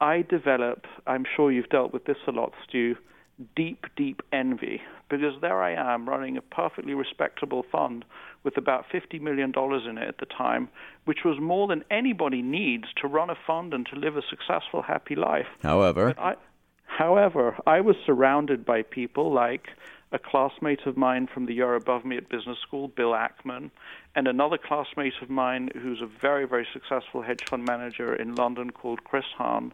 I 0.00 0.22
develop. 0.22 0.86
I'm 1.06 1.24
sure 1.36 1.50
you've 1.50 1.68
dealt 1.68 1.92
with 1.92 2.04
this 2.04 2.18
a 2.26 2.30
lot, 2.30 2.52
Stew. 2.68 2.96
Deep, 3.56 3.86
deep 3.96 4.20
envy 4.32 4.82
because 5.08 5.32
there 5.40 5.62
I 5.62 5.72
am 5.72 6.06
running 6.06 6.36
a 6.36 6.42
perfectly 6.42 6.92
respectable 6.92 7.64
fund 7.72 8.04
with 8.42 8.56
about 8.56 8.86
$50 8.92 9.20
million 9.20 9.52
in 9.56 9.98
it 9.98 10.08
at 10.08 10.18
the 10.18 10.26
time, 10.26 10.68
which 11.04 11.20
was 11.24 11.38
more 11.40 11.68
than 11.68 11.84
anybody 11.90 12.42
needs 12.42 12.84
to 12.96 13.08
run 13.08 13.30
a 13.30 13.36
fund 13.46 13.74
and 13.74 13.86
to 13.86 13.96
live 13.96 14.16
a 14.16 14.22
successful, 14.28 14.82
happy 14.82 15.14
life. 15.14 15.46
However, 15.62 16.14
I, 16.18 16.34
however, 16.86 17.56
I 17.66 17.80
was 17.80 17.96
surrounded 18.06 18.64
by 18.64 18.82
people 18.82 19.32
like 19.32 19.68
a 20.12 20.18
classmate 20.18 20.86
of 20.86 20.96
mine 20.96 21.28
from 21.32 21.46
the 21.46 21.54
year 21.54 21.74
above 21.74 22.04
me 22.04 22.16
at 22.16 22.28
business 22.28 22.58
school, 22.66 22.88
Bill 22.88 23.12
Ackman, 23.12 23.70
and 24.16 24.26
another 24.26 24.58
classmate 24.58 25.14
of 25.22 25.30
mine 25.30 25.70
who's 25.80 26.00
a 26.00 26.06
very, 26.06 26.46
very 26.46 26.66
successful 26.72 27.22
hedge 27.22 27.44
fund 27.48 27.64
manager 27.64 28.14
in 28.14 28.34
London 28.34 28.70
called 28.70 29.04
Chris 29.04 29.26
Hohn. 29.36 29.72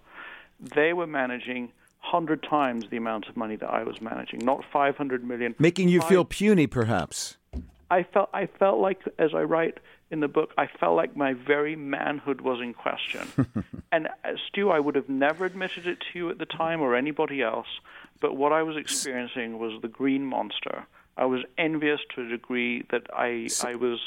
They 0.61 0.93
were 0.93 1.07
managing– 1.07 1.73
hundred 2.07 2.43
times 2.43 2.85
the 2.91 2.97
amount 2.97 3.27
of 3.29 3.37
money 3.37 3.57
that 3.57 3.69
I 3.69 3.83
was 3.83 4.01
managing, 4.01 4.45
not 4.45 4.65
five 4.73 4.97
hundred 4.97 5.25
million. 5.25 5.55
Making 5.59 5.89
you 5.89 6.01
feel 6.03 6.25
puny, 6.25 6.67
perhaps. 6.67 7.37
I 7.91 8.03
felt 8.03 8.31
I 8.33 8.47
felt 8.47 8.81
like, 8.81 9.01
as 9.19 9.31
I 9.35 9.43
write 9.43 9.79
in 10.11 10.21
the 10.21 10.29
book, 10.29 10.53
I 10.57 10.67
felt 10.67 10.97
like 10.97 11.17
my 11.17 11.35
very 11.35 11.77
manhood 11.77 12.41
was 12.41 12.61
in 12.61 12.75
question. 12.75 13.29
and 13.93 14.09
uh, 14.09 14.33
Stu, 14.49 14.71
I 14.71 14.81
would 14.81 14.95
have 14.95 15.09
never 15.09 15.45
admitted 15.45 15.87
it 15.87 15.99
to 16.01 16.19
you 16.19 16.31
at 16.31 16.39
the 16.39 16.47
time 16.47 16.81
or 16.81 16.95
anybody 16.95 17.43
else, 17.43 17.67
but 18.21 18.37
what 18.37 18.53
I 18.53 18.63
was 18.63 18.77
experiencing 18.77 19.59
was 19.59 19.81
the 19.83 19.89
green 19.89 20.25
monster. 20.25 20.87
I 21.17 21.25
was 21.25 21.43
envious 21.57 22.01
to 22.15 22.23
a 22.23 22.29
degree 22.29 22.85
that 22.91 23.07
I 23.13 23.49
I 23.65 23.75
was 23.75 23.99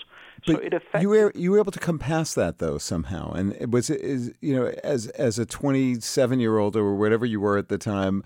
so 0.45 0.54
it 0.54 0.74
affected. 0.74 1.02
You 1.02 1.10
were 1.10 1.32
you 1.36 1.52
were 1.52 1.60
able 1.60 1.72
to 1.72 1.80
come 1.80 2.00
past 2.00 2.36
that 2.36 2.60
though 2.60 2.78
somehow, 2.78 3.32
and 3.34 3.54
it 3.54 3.72
was 3.72 3.89
is 3.89 4.34
you 4.41 4.56
know 4.56 4.67
as 4.84 5.08
as 5.08 5.39
a 5.39 5.45
twenty 5.45 6.00
seven 6.00 6.39
year 6.39 6.58
old 6.58 6.76
or 6.76 6.95
whatever 6.95 7.26
you 7.26 7.39
were 7.39 7.58
at 7.58 7.69
the 7.69 7.78
time, 7.78 8.24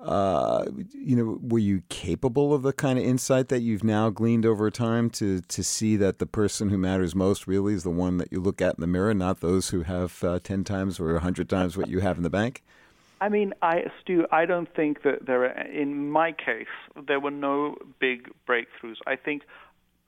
uh, 0.00 0.66
you 0.92 1.16
know, 1.16 1.38
were 1.40 1.58
you 1.58 1.82
capable 1.88 2.52
of 2.52 2.62
the 2.62 2.72
kind 2.72 2.98
of 2.98 3.04
insight 3.04 3.48
that 3.48 3.60
you've 3.60 3.84
now 3.84 4.10
gleaned 4.10 4.46
over 4.46 4.70
time 4.70 5.10
to 5.10 5.40
to 5.40 5.64
see 5.64 5.96
that 5.96 6.18
the 6.18 6.26
person 6.26 6.68
who 6.68 6.78
matters 6.78 7.14
most 7.14 7.46
really 7.46 7.74
is 7.74 7.82
the 7.82 7.90
one 7.90 8.18
that 8.18 8.30
you 8.30 8.40
look 8.40 8.60
at 8.60 8.74
in 8.74 8.80
the 8.80 8.86
mirror, 8.86 9.14
not 9.14 9.40
those 9.40 9.70
who 9.70 9.82
have 9.82 10.22
uh, 10.22 10.38
ten 10.42 10.62
times 10.64 11.00
or 11.00 11.18
hundred 11.18 11.48
times 11.48 11.76
what 11.76 11.88
you 11.88 12.00
have 12.00 12.16
in 12.16 12.22
the 12.22 12.30
bank. 12.30 12.62
I 13.20 13.28
mean, 13.28 13.54
I, 13.62 13.84
Stew, 14.00 14.26
I 14.30 14.44
don't 14.44 14.68
think 14.74 15.02
that 15.02 15.26
there 15.26 15.44
are, 15.44 15.66
in 15.66 16.10
my 16.10 16.32
case, 16.32 16.66
there 17.06 17.20
were 17.20 17.30
no 17.30 17.76
big 17.98 18.28
breakthroughs. 18.48 18.96
I 19.06 19.16
think 19.16 19.42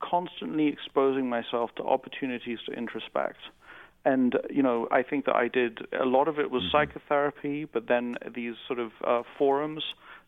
constantly 0.01 0.67
exposing 0.67 1.27
myself 1.29 1.71
to 1.77 1.83
opportunities 1.83 2.59
to 2.67 2.71
introspect. 2.73 3.39
And, 4.05 4.35
you 4.49 4.63
know, 4.63 4.87
I 4.91 5.03
think 5.03 5.25
that 5.25 5.35
I 5.35 5.49
did 5.49 5.79
a 5.99 6.05
lot 6.05 6.27
of 6.27 6.39
it 6.39 6.51
was 6.51 6.63
mm-hmm. 6.63 6.71
psychotherapy, 6.71 7.65
but 7.65 7.87
then 7.87 8.15
these 8.33 8.53
sort 8.67 8.79
of 8.79 8.91
uh, 9.05 9.23
forums, 9.37 9.83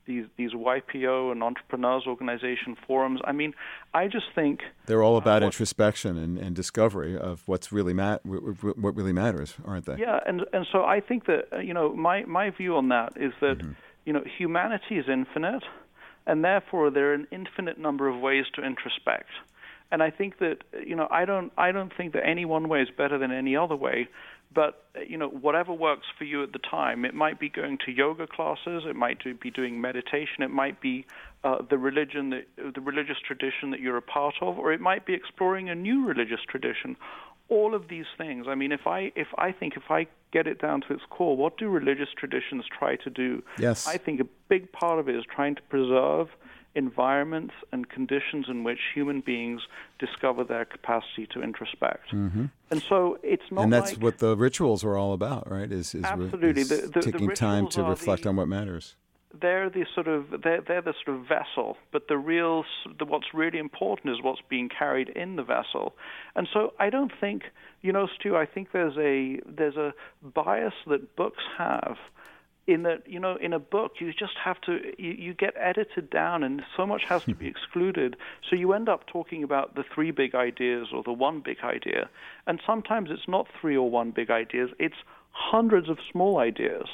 these 0.05 0.25
these 0.37 0.51
YPO 0.51 1.31
and 1.31 1.43
entrepreneurs 1.43 2.03
organization 2.07 2.75
forums. 2.87 3.21
I 3.23 3.31
mean, 3.31 3.53
I 3.93 4.07
just 4.07 4.27
think 4.33 4.61
they're 4.85 5.03
all 5.03 5.17
about 5.17 5.41
uh, 5.41 5.45
what, 5.45 5.53
introspection 5.53 6.17
and, 6.17 6.37
and 6.37 6.55
discovery 6.55 7.17
of 7.17 7.43
what's 7.45 7.71
really 7.71 7.93
mat- 7.93 8.25
what 8.25 8.95
really 8.95 9.13
matters, 9.13 9.55
aren't 9.65 9.85
they? 9.85 9.97
Yeah, 9.97 10.19
and 10.25 10.45
and 10.53 10.65
so 10.71 10.83
I 10.83 10.99
think 10.99 11.25
that 11.25 11.47
uh, 11.53 11.59
you 11.59 11.73
know 11.73 11.93
my 11.93 12.23
my 12.25 12.49
view 12.49 12.75
on 12.75 12.89
that 12.89 13.13
is 13.15 13.33
that 13.41 13.59
mm-hmm. 13.59 13.71
you 14.05 14.13
know 14.13 14.23
humanity 14.37 14.97
is 14.97 15.05
infinite, 15.07 15.63
and 16.25 16.43
therefore 16.43 16.89
there 16.89 17.11
are 17.11 17.13
an 17.13 17.27
infinite 17.31 17.77
number 17.77 18.07
of 18.07 18.19
ways 18.19 18.45
to 18.55 18.61
introspect. 18.61 19.29
And 19.91 20.01
I 20.01 20.09
think 20.09 20.39
that 20.39 20.59
you 20.85 20.95
know 20.95 21.07
I 21.11 21.25
don't 21.25 21.51
I 21.57 21.71
don't 21.71 21.95
think 21.95 22.13
that 22.13 22.25
any 22.25 22.45
one 22.45 22.69
way 22.69 22.81
is 22.81 22.89
better 22.89 23.17
than 23.17 23.31
any 23.31 23.55
other 23.55 23.75
way, 23.75 24.07
but 24.53 24.85
you 25.07 25.17
know 25.17 25.29
whatever 25.29 25.73
works 25.73 26.07
for 26.17 26.23
you 26.23 26.43
at 26.43 26.51
the 26.51 26.59
time. 26.59 27.05
It 27.05 27.13
might 27.13 27.39
be 27.39 27.49
going 27.49 27.77
to 27.85 27.91
yoga 27.91 28.27
classes, 28.27 28.83
it 28.85 28.95
might 28.95 29.23
be 29.39 29.51
doing 29.51 29.81
meditation, 29.81 30.43
it 30.43 30.51
might 30.51 30.81
be 30.81 31.05
uh, 31.43 31.59
the 31.69 31.77
religion 31.77 32.31
that 32.31 32.73
the 32.75 32.81
religious 32.81 33.17
tradition 33.25 33.71
that 33.71 33.79
you're 33.79 33.97
a 33.97 34.01
part 34.01 34.35
of, 34.41 34.57
or 34.57 34.73
it 34.73 34.81
might 34.81 35.05
be 35.05 35.13
exploring 35.13 35.69
a 35.69 35.75
new 35.75 36.05
religious 36.05 36.41
tradition. 36.47 36.95
All 37.49 37.75
of 37.75 37.89
these 37.89 38.05
things. 38.17 38.45
I 38.47 38.55
mean, 38.55 38.71
if 38.71 38.87
I 38.87 39.11
if 39.15 39.27
I 39.37 39.51
think 39.51 39.75
if 39.75 39.89
I 39.89 40.07
get 40.31 40.47
it 40.47 40.61
down 40.61 40.81
to 40.87 40.93
its 40.93 41.03
core, 41.09 41.35
what 41.35 41.57
do 41.57 41.67
religious 41.67 42.09
traditions 42.17 42.63
try 42.67 42.95
to 42.97 43.09
do? 43.09 43.43
Yes. 43.57 43.87
I 43.87 43.97
think 43.97 44.21
a 44.21 44.27
big 44.47 44.71
part 44.71 44.99
of 44.99 45.09
it 45.09 45.15
is 45.15 45.25
trying 45.25 45.55
to 45.55 45.61
preserve 45.63 46.29
environments 46.75 47.53
and 47.71 47.89
conditions 47.89 48.45
in 48.47 48.63
which 48.63 48.79
human 48.93 49.21
beings 49.21 49.61
discover 49.99 50.43
their 50.43 50.65
capacity 50.65 51.27
to 51.33 51.41
introspect. 51.41 52.11
Mm-hmm. 52.11 52.45
And 52.69 52.83
so 52.87 53.17
it's 53.23 53.43
not. 53.51 53.63
And 53.63 53.73
that's 53.73 53.93
like, 53.93 54.03
what 54.03 54.17
the 54.19 54.37
rituals 54.37 54.83
are 54.83 54.95
all 54.95 55.13
about, 55.13 55.49
right? 55.51 55.71
Is, 55.71 55.93
is, 55.93 56.03
absolutely 56.03 56.61
is 56.61 56.69
the, 56.69 56.87
the, 56.87 57.01
taking 57.01 57.27
the 57.27 57.35
time 57.35 57.67
to 57.69 57.83
reflect 57.83 58.23
the, 58.23 58.29
on 58.29 58.37
what 58.37 58.47
matters. 58.47 58.95
They're 59.39 59.69
the 59.69 59.85
sort 59.93 60.07
of 60.07 60.41
they're 60.43 60.61
they're 60.61 60.81
the 60.81 60.93
sort 61.05 61.17
of 61.17 61.25
vessel, 61.27 61.77
but 61.91 62.07
the 62.07 62.17
real 62.17 62.63
the, 62.97 63.05
what's 63.05 63.33
really 63.33 63.59
important 63.59 64.13
is 64.13 64.21
what's 64.21 64.41
being 64.49 64.69
carried 64.69 65.09
in 65.09 65.35
the 65.35 65.43
vessel. 65.43 65.93
And 66.35 66.47
so 66.53 66.73
I 66.79 66.89
don't 66.89 67.11
think 67.19 67.43
you 67.81 67.91
know, 67.91 68.07
Stew. 68.19 68.35
I 68.35 68.45
think 68.45 68.71
there's 68.71 68.97
a 68.97 69.39
there's 69.45 69.75
a 69.75 69.93
bias 70.21 70.73
that 70.87 71.15
books 71.15 71.43
have 71.57 71.97
in 72.67 72.83
that 72.83 73.03
you 73.07 73.19
know 73.19 73.37
in 73.37 73.53
a 73.53 73.59
book 73.59 73.93
you 73.99 74.13
just 74.13 74.37
have 74.43 74.59
to 74.61 74.79
you, 74.97 75.11
you 75.11 75.33
get 75.33 75.53
edited 75.57 76.09
down 76.09 76.43
and 76.43 76.61
so 76.77 76.85
much 76.85 77.03
has 77.05 77.23
to 77.23 77.33
be 77.33 77.47
excluded. 77.53 78.15
So 78.49 78.55
you 78.55 78.73
end 78.73 78.87
up 78.87 79.07
talking 79.07 79.43
about 79.43 79.75
the 79.75 79.83
three 79.93 80.11
big 80.11 80.35
ideas 80.35 80.87
or 80.93 81.03
the 81.03 81.13
one 81.13 81.41
big 81.41 81.57
idea. 81.63 82.09
And 82.45 82.61
sometimes 82.65 83.09
it's 83.11 83.27
not 83.27 83.47
three 83.59 83.75
or 83.75 83.89
one 83.89 84.11
big 84.11 84.29
ideas 84.29 84.69
it's 84.79 84.95
hundreds 85.31 85.89
of 85.89 85.97
small 86.11 86.37
ideas. 86.37 86.87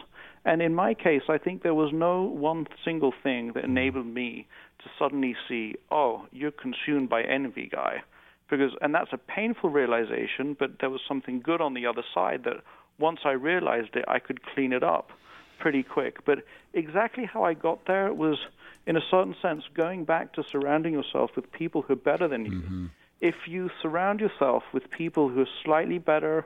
And 0.45 0.61
in 0.61 0.73
my 0.73 0.93
case 0.93 1.23
i 1.29 1.37
think 1.37 1.63
there 1.63 1.73
was 1.73 1.91
no 1.93 2.21
one 2.23 2.67
single 2.85 3.13
thing 3.23 3.47
that 3.47 3.63
mm-hmm. 3.63 3.71
enabled 3.77 4.07
me 4.07 4.47
to 4.79 4.89
suddenly 4.97 5.35
see 5.49 5.75
oh 5.91 6.25
you're 6.31 6.51
consumed 6.51 7.09
by 7.09 7.23
envy 7.23 7.69
guy. 7.71 8.03
Because 8.49 8.71
and 8.79 8.95
that's 8.95 9.11
a 9.11 9.17
painful 9.17 9.69
realization 9.69 10.55
but 10.57 10.79
there 10.79 10.89
was 10.89 11.01
something 11.05 11.41
good 11.41 11.59
on 11.59 11.73
the 11.73 11.85
other 11.85 12.03
side 12.13 12.45
that 12.45 12.63
once 12.97 13.19
i 13.25 13.31
realized 13.31 13.95
it 13.95 14.05
i 14.07 14.17
could 14.17 14.39
clean 14.53 14.71
it 14.71 14.83
up 14.83 15.11
pretty 15.57 15.83
quick. 15.83 16.25
But 16.25 16.43
exactly 16.73 17.25
how 17.25 17.43
I 17.43 17.53
got 17.53 17.85
there 17.85 18.13
was, 18.13 18.37
in 18.85 18.97
a 18.97 19.01
certain 19.09 19.35
sense, 19.41 19.63
going 19.73 20.05
back 20.05 20.33
to 20.33 20.43
surrounding 20.43 20.93
yourself 20.93 21.31
with 21.35 21.51
people 21.51 21.81
who 21.81 21.93
are 21.93 21.97
better 21.97 22.27
than 22.27 22.45
you. 22.45 22.51
Mm-hmm. 22.51 22.85
If 23.19 23.35
you 23.47 23.69
surround 23.81 24.19
yourself 24.19 24.63
with 24.73 24.89
people 24.91 25.29
who 25.29 25.41
are 25.41 25.49
slightly 25.63 25.97
better, 25.97 26.45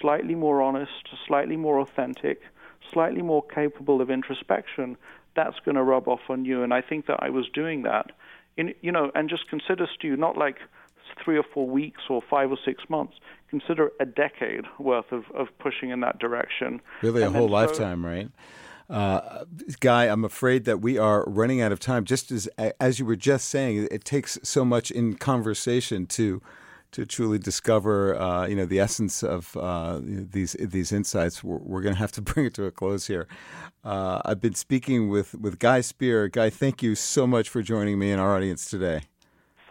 slightly 0.00 0.34
more 0.34 0.60
honest, 0.60 1.08
slightly 1.26 1.56
more 1.56 1.80
authentic, 1.80 2.42
slightly 2.92 3.22
more 3.22 3.42
capable 3.42 4.00
of 4.00 4.10
introspection, 4.10 4.96
that's 5.34 5.58
going 5.64 5.76
to 5.76 5.82
rub 5.82 6.08
off 6.08 6.28
on 6.28 6.44
you. 6.44 6.62
And 6.62 6.74
I 6.74 6.82
think 6.82 7.06
that 7.06 7.22
I 7.22 7.30
was 7.30 7.48
doing 7.48 7.82
that. 7.82 8.12
In, 8.58 8.74
you 8.82 8.92
know, 8.92 9.10
and 9.14 9.30
just 9.30 9.48
consider, 9.48 9.88
Stew, 9.94 10.16
not 10.16 10.36
like 10.36 10.58
three 11.24 11.36
or 11.36 11.44
four 11.54 11.66
weeks 11.66 12.02
or 12.08 12.22
five 12.28 12.50
or 12.50 12.58
six 12.64 12.84
months. 12.88 13.14
Consider 13.50 13.90
a 14.00 14.06
decade 14.06 14.64
worth 14.78 15.12
of, 15.12 15.24
of 15.34 15.48
pushing 15.58 15.90
in 15.90 16.00
that 16.00 16.18
direction. 16.18 16.80
Really, 17.02 17.22
and 17.22 17.34
a 17.34 17.38
whole 17.38 17.48
so, 17.48 17.52
lifetime, 17.52 18.04
right? 18.04 18.30
Uh, 18.88 19.44
Guy, 19.80 20.04
I'm 20.04 20.24
afraid 20.24 20.64
that 20.64 20.80
we 20.80 20.98
are 20.98 21.24
running 21.26 21.60
out 21.60 21.72
of 21.72 21.80
time. 21.80 22.04
Just 22.04 22.30
as 22.30 22.46
as 22.80 22.98
you 22.98 23.06
were 23.06 23.16
just 23.16 23.48
saying, 23.48 23.88
it 23.90 24.04
takes 24.04 24.38
so 24.42 24.64
much 24.64 24.90
in 24.90 25.14
conversation 25.14 26.06
to 26.06 26.42
to 26.92 27.06
truly 27.06 27.38
discover, 27.38 28.14
uh, 28.20 28.46
you 28.46 28.54
know, 28.54 28.66
the 28.66 28.78
essence 28.78 29.22
of 29.22 29.56
uh, 29.56 29.98
these 30.02 30.56
these 30.60 30.92
insights. 30.92 31.42
We're, 31.42 31.56
we're 31.58 31.80
going 31.80 31.94
to 31.94 31.98
have 31.98 32.12
to 32.12 32.22
bring 32.22 32.46
it 32.46 32.54
to 32.54 32.64
a 32.64 32.70
close 32.70 33.06
here. 33.06 33.28
Uh, 33.84 34.20
I've 34.24 34.40
been 34.40 34.54
speaking 34.54 35.08
with 35.08 35.34
with 35.34 35.58
Guy 35.58 35.80
Spier. 35.80 36.28
Guy, 36.28 36.50
thank 36.50 36.82
you 36.82 36.94
so 36.94 37.26
much 37.26 37.48
for 37.48 37.62
joining 37.62 37.98
me 37.98 38.10
and 38.10 38.20
our 38.20 38.36
audience 38.36 38.68
today 38.68 39.02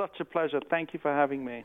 such 0.02 0.20
a 0.20 0.26
pleasure. 0.26 0.60
Thank 0.68 0.94
you 0.94 1.00
for 1.00 1.14
having 1.14 1.46
me. 1.46 1.64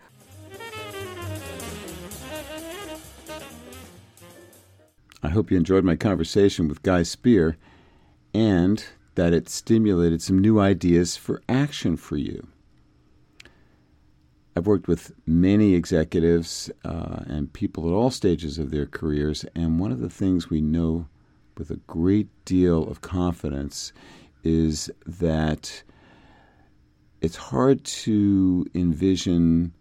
I 5.23 5.29
hope 5.31 5.51
you 5.51 5.57
enjoyed 5.57 5.85
my 5.85 5.97
conversation 5.97 6.69
with 6.69 6.83
Guy 6.83 7.03
Spier 7.03 7.57
and 8.35 8.85
that 9.15 9.33
it 9.33 9.49
stimulated 9.49 10.21
some 10.21 10.39
new 10.39 10.61
ideas 10.61 11.17
for 11.17 11.41
action 11.49 11.97
for 11.97 12.19
you. 12.19 12.47
I've 14.55 14.67
worked 14.67 14.87
with 14.87 15.13
many 15.27 15.75
executives 15.75 16.71
uh, 16.85 17.21
and 17.27 17.53
people 17.53 17.89
at 17.89 17.95
all 17.95 18.11
stages 18.11 18.59
of 18.59 18.71
their 18.71 18.87
careers, 18.87 19.45
and 19.55 19.81
one 19.81 19.93
of 19.93 20.01
the 20.01 20.11
things 20.11 20.51
we 20.51 20.61
know 20.61 21.09
with 21.57 21.71
a 21.71 21.81
great 21.87 22.29
deal 22.45 22.87
of 22.87 23.01
confidence 23.01 23.93
is 24.45 24.91
that 25.07 25.83
it's 27.21 27.37
hard 27.37 27.85
to 27.85 28.67
envision 28.75 29.73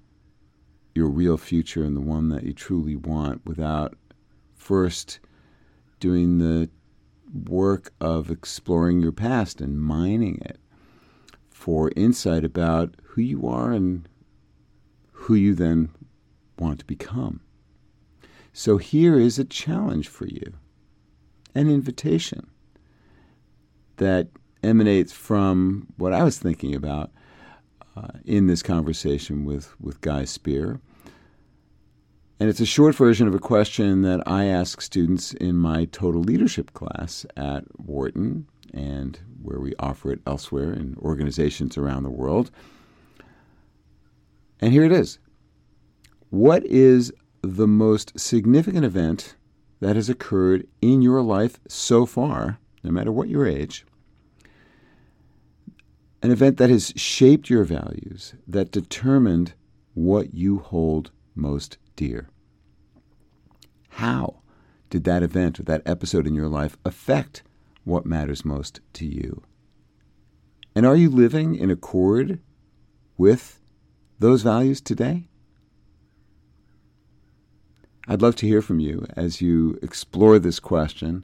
your 0.94 1.08
real 1.08 1.38
future 1.38 1.84
and 1.84 1.96
the 1.96 2.02
one 2.02 2.30
that 2.30 2.44
you 2.44 2.54
truly 2.54 2.96
want 2.96 3.46
without 3.46 3.96
first 4.56 5.20
doing 6.00 6.38
the 6.38 6.70
work 7.50 7.94
of 8.00 8.32
exploring 8.32 9.02
your 9.02 9.12
past 9.12 9.60
and 9.60 9.82
mining 9.82 10.40
it 10.42 10.60
for 11.50 11.92
insight 11.96 12.46
about 12.46 12.96
who 13.04 13.22
you 13.22 13.48
are 13.48 13.72
and 13.72 14.08
who 15.12 15.36
you 15.36 15.54
then 15.54 15.90
want 16.58 16.80
to 16.80 16.86
become. 16.86 17.42
So 18.54 18.78
here 18.78 19.20
is 19.20 19.38
a 19.38 19.44
challenge 19.44 20.08
for 20.08 20.28
you, 20.28 20.54
an 21.54 21.70
invitation 21.70 22.48
that 23.98 24.30
emanates 24.64 25.12
from 25.12 25.88
what 25.98 26.14
I 26.14 26.24
was 26.24 26.38
thinking 26.38 26.74
about 26.74 27.12
uh, 27.96 28.08
in 28.26 28.48
this 28.48 28.62
conversation 28.62 29.46
with, 29.46 29.80
with 29.80 30.02
Guy 30.02 30.26
Spier. 30.26 30.80
And 32.40 32.50
it's 32.50 32.60
a 32.60 32.66
short 32.66 32.96
version 32.96 33.28
of 33.28 33.36
a 33.36 33.40
question 33.40 34.02
that 34.02 34.22
I 34.28 34.46
ask 34.46 34.82
students 34.82 35.34
in 35.34 35.56
my 35.56 35.86
total 35.86 36.22
leadership 36.22 36.74
class 36.74 37.26
at 37.38 37.64
Wharton 37.80 38.48
and 38.74 39.18
where 39.42 39.60
we 39.60 39.74
offer 39.80 40.12
it 40.12 40.20
elsewhere 40.28 40.74
in 40.74 40.98
organizations 41.00 41.78
around 41.78 42.04
the 42.04 42.10
world. 42.10 42.52
And 44.60 44.74
here 44.74 44.84
it 44.84 44.92
is 44.92 45.20
What 46.30 46.66
is 46.66 47.14
the 47.42 47.68
most 47.68 48.20
significant 48.20 48.84
event 48.84 49.36
that 49.80 49.96
has 49.96 50.10
occurred 50.10 50.68
in 50.82 51.02
your 51.02 51.22
life 51.22 51.60
so 51.68 52.06
far, 52.06 52.60
no 52.84 52.92
matter 52.92 53.12
what 53.12 53.30
your 53.30 53.48
age, 53.48 53.86
an 56.22 56.32
event 56.32 56.58
that 56.58 56.70
has 56.70 56.94
shaped 56.96 57.50
your 57.50 57.64
values, 57.64 58.34
that 58.48 58.72
determined 58.72 59.54
what 59.94 60.34
you 60.34 60.60
hold 60.60 61.12
most 61.36 61.78
dear. 61.96 62.30
How 63.90 64.42
did 64.90 65.04
that 65.06 65.24
event 65.24 65.60
or 65.60 65.64
that 65.64 65.82
episode 65.86 66.28
in 66.28 66.36
your 66.36 66.50
life 66.50 66.78
affect 66.86 67.44
what 67.84 68.06
matters 68.06 68.44
most 68.44 68.80
to 68.94 69.06
you? 69.06 69.44
And 70.76 70.86
are 70.86 70.96
you 70.96 71.10
living 71.10 71.56
in 71.56 71.70
accord 71.70 72.40
with 73.18 73.62
those 74.20 74.42
values 74.42 74.82
today? 74.82 75.30
I'd 78.08 78.22
love 78.22 78.36
to 78.38 78.48
hear 78.48 78.62
from 78.62 78.80
you 78.80 79.06
as 79.16 79.42
you 79.42 79.80
explore 79.82 80.38
this 80.38 80.60
question 80.60 81.24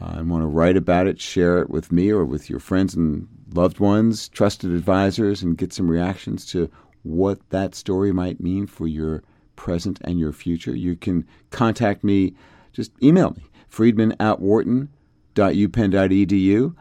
uh, 0.00 0.14
and 0.16 0.30
want 0.30 0.42
to 0.42 0.46
write 0.46 0.76
about 0.76 1.06
it, 1.06 1.20
share 1.20 1.60
it 1.60 1.70
with 1.70 1.92
me 1.92 2.10
or 2.10 2.24
with 2.24 2.50
your 2.50 2.60
friends 2.60 2.94
and 2.94 3.28
loved 3.52 3.80
ones, 3.80 4.28
trusted 4.28 4.72
advisors, 4.72 5.42
and 5.42 5.56
get 5.56 5.72
some 5.72 5.90
reactions 5.90 6.44
to 6.46 6.70
what 7.02 7.38
that 7.50 7.74
story 7.74 8.12
might 8.12 8.40
mean 8.40 8.66
for 8.66 8.86
your 8.86 9.22
present 9.54 9.98
and 10.02 10.18
your 10.18 10.32
future, 10.32 10.74
you 10.74 10.96
can 10.96 11.26
contact 11.50 12.04
me. 12.04 12.34
Just 12.72 12.92
email 13.02 13.30
me, 13.30 13.44
friedman 13.68 14.14
at 14.20 14.40
wharton.upenn.edu, 14.40 16.74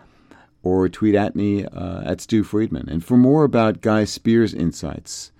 or 0.63 0.89
tweet 0.89 1.15
at 1.15 1.35
me 1.35 1.65
uh, 1.65 2.01
at 2.03 2.21
Stew 2.21 2.43
Friedman. 2.43 2.89
And 2.89 3.05
for 3.05 3.17
more 3.17 3.43
about 3.43 3.81
Guy 3.81 4.03
Spier's 4.03 4.53
insights 4.53 5.31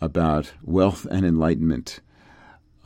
about 0.00 0.52
wealth 0.62 1.06
and 1.10 1.24
enlightenment 1.24 2.00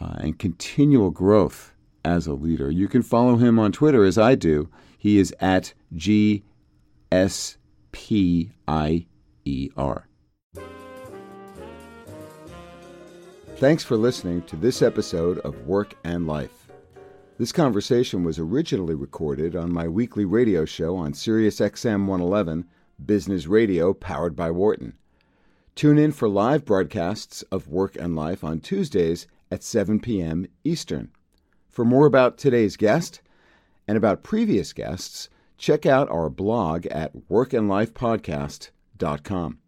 uh, 0.00 0.14
and 0.18 0.38
continual 0.38 1.10
growth 1.10 1.74
as 2.04 2.26
a 2.26 2.34
leader, 2.34 2.70
you 2.70 2.88
can 2.88 3.02
follow 3.02 3.36
him 3.36 3.58
on 3.58 3.72
Twitter 3.72 4.04
as 4.04 4.18
I 4.18 4.34
do. 4.34 4.68
He 4.98 5.18
is 5.18 5.34
at 5.40 5.74
GS 5.96 7.56
P 7.92 8.50
I 8.68 9.06
E 9.44 9.70
R. 9.76 10.06
Thanks 13.56 13.84
for 13.84 13.96
listening 13.96 14.42
to 14.42 14.56
this 14.56 14.80
episode 14.80 15.38
of 15.40 15.66
Work 15.66 15.94
and 16.02 16.26
Life. 16.26 16.70
This 17.36 17.52
conversation 17.52 18.24
was 18.24 18.38
originally 18.38 18.94
recorded 18.94 19.54
on 19.56 19.72
my 19.72 19.88
weekly 19.88 20.24
radio 20.24 20.64
show 20.64 20.96
on 20.96 21.14
Sirius 21.14 21.60
XM 21.60 22.06
111, 22.06 22.66
Business 23.04 23.46
Radio 23.46 23.92
powered 23.94 24.36
by 24.36 24.50
Wharton. 24.50 24.94
Tune 25.74 25.98
in 25.98 26.12
for 26.12 26.28
live 26.28 26.64
broadcasts 26.64 27.42
of 27.50 27.68
Work 27.68 27.96
and 27.96 28.14
Life 28.14 28.44
on 28.44 28.60
Tuesdays 28.60 29.26
at 29.50 29.62
7 29.62 30.00
p.m. 30.00 30.46
Eastern. 30.64 31.10
For 31.70 31.84
more 31.84 32.06
about 32.06 32.36
today's 32.36 32.76
guest 32.76 33.20
and 33.86 33.96
about 33.96 34.24
previous 34.24 34.72
guests, 34.72 35.28
check 35.56 35.86
out 35.86 36.10
our 36.10 36.28
blog 36.28 36.86
at 36.86 37.14
workandlifepodcast.com. 37.30 39.58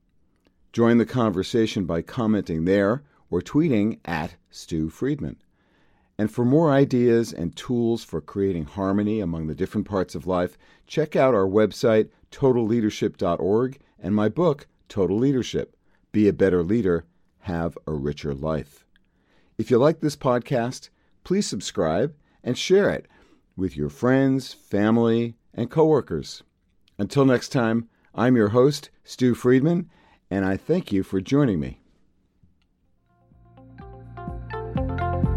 Join 0.72 0.98
the 0.98 1.06
conversation 1.06 1.84
by 1.84 2.02
commenting 2.02 2.64
there 2.64 3.04
or 3.30 3.40
tweeting 3.40 4.00
at 4.04 4.34
Stew 4.50 4.88
Friedman. 4.88 5.36
And 6.18 6.30
for 6.30 6.44
more 6.44 6.72
ideas 6.72 7.32
and 7.32 7.54
tools 7.54 8.04
for 8.04 8.20
creating 8.20 8.64
harmony 8.64 9.20
among 9.20 9.46
the 9.46 9.54
different 9.54 9.86
parts 9.86 10.14
of 10.14 10.26
life, 10.26 10.58
check 10.86 11.14
out 11.14 11.34
our 11.34 11.46
website, 11.46 12.08
totalleadership.org, 12.30 13.78
and 13.98 14.14
my 14.14 14.28
book, 14.28 14.66
Total 14.88 15.16
Leadership 15.16 15.76
Be 16.10 16.26
a 16.26 16.32
Better 16.32 16.64
Leader, 16.64 17.04
Have 17.40 17.78
a 17.86 17.92
Richer 17.92 18.34
Life. 18.34 18.84
If 19.56 19.70
you 19.70 19.78
like 19.78 20.00
this 20.00 20.16
podcast, 20.16 20.88
please 21.24 21.46
subscribe 21.46 22.14
and 22.42 22.58
share 22.58 22.90
it 22.90 23.06
with 23.56 23.76
your 23.76 23.88
friends, 23.88 24.52
family, 24.52 25.36
and 25.54 25.70
coworkers. 25.70 26.42
Until 26.98 27.24
next 27.24 27.50
time, 27.50 27.88
I'm 28.14 28.36
your 28.36 28.50
host, 28.50 28.90
Stew 29.04 29.34
Friedman, 29.34 29.88
and 30.30 30.44
I 30.44 30.56
thank 30.56 30.92
you 30.92 31.02
for 31.02 31.20
joining 31.20 31.58
me. 31.60 31.80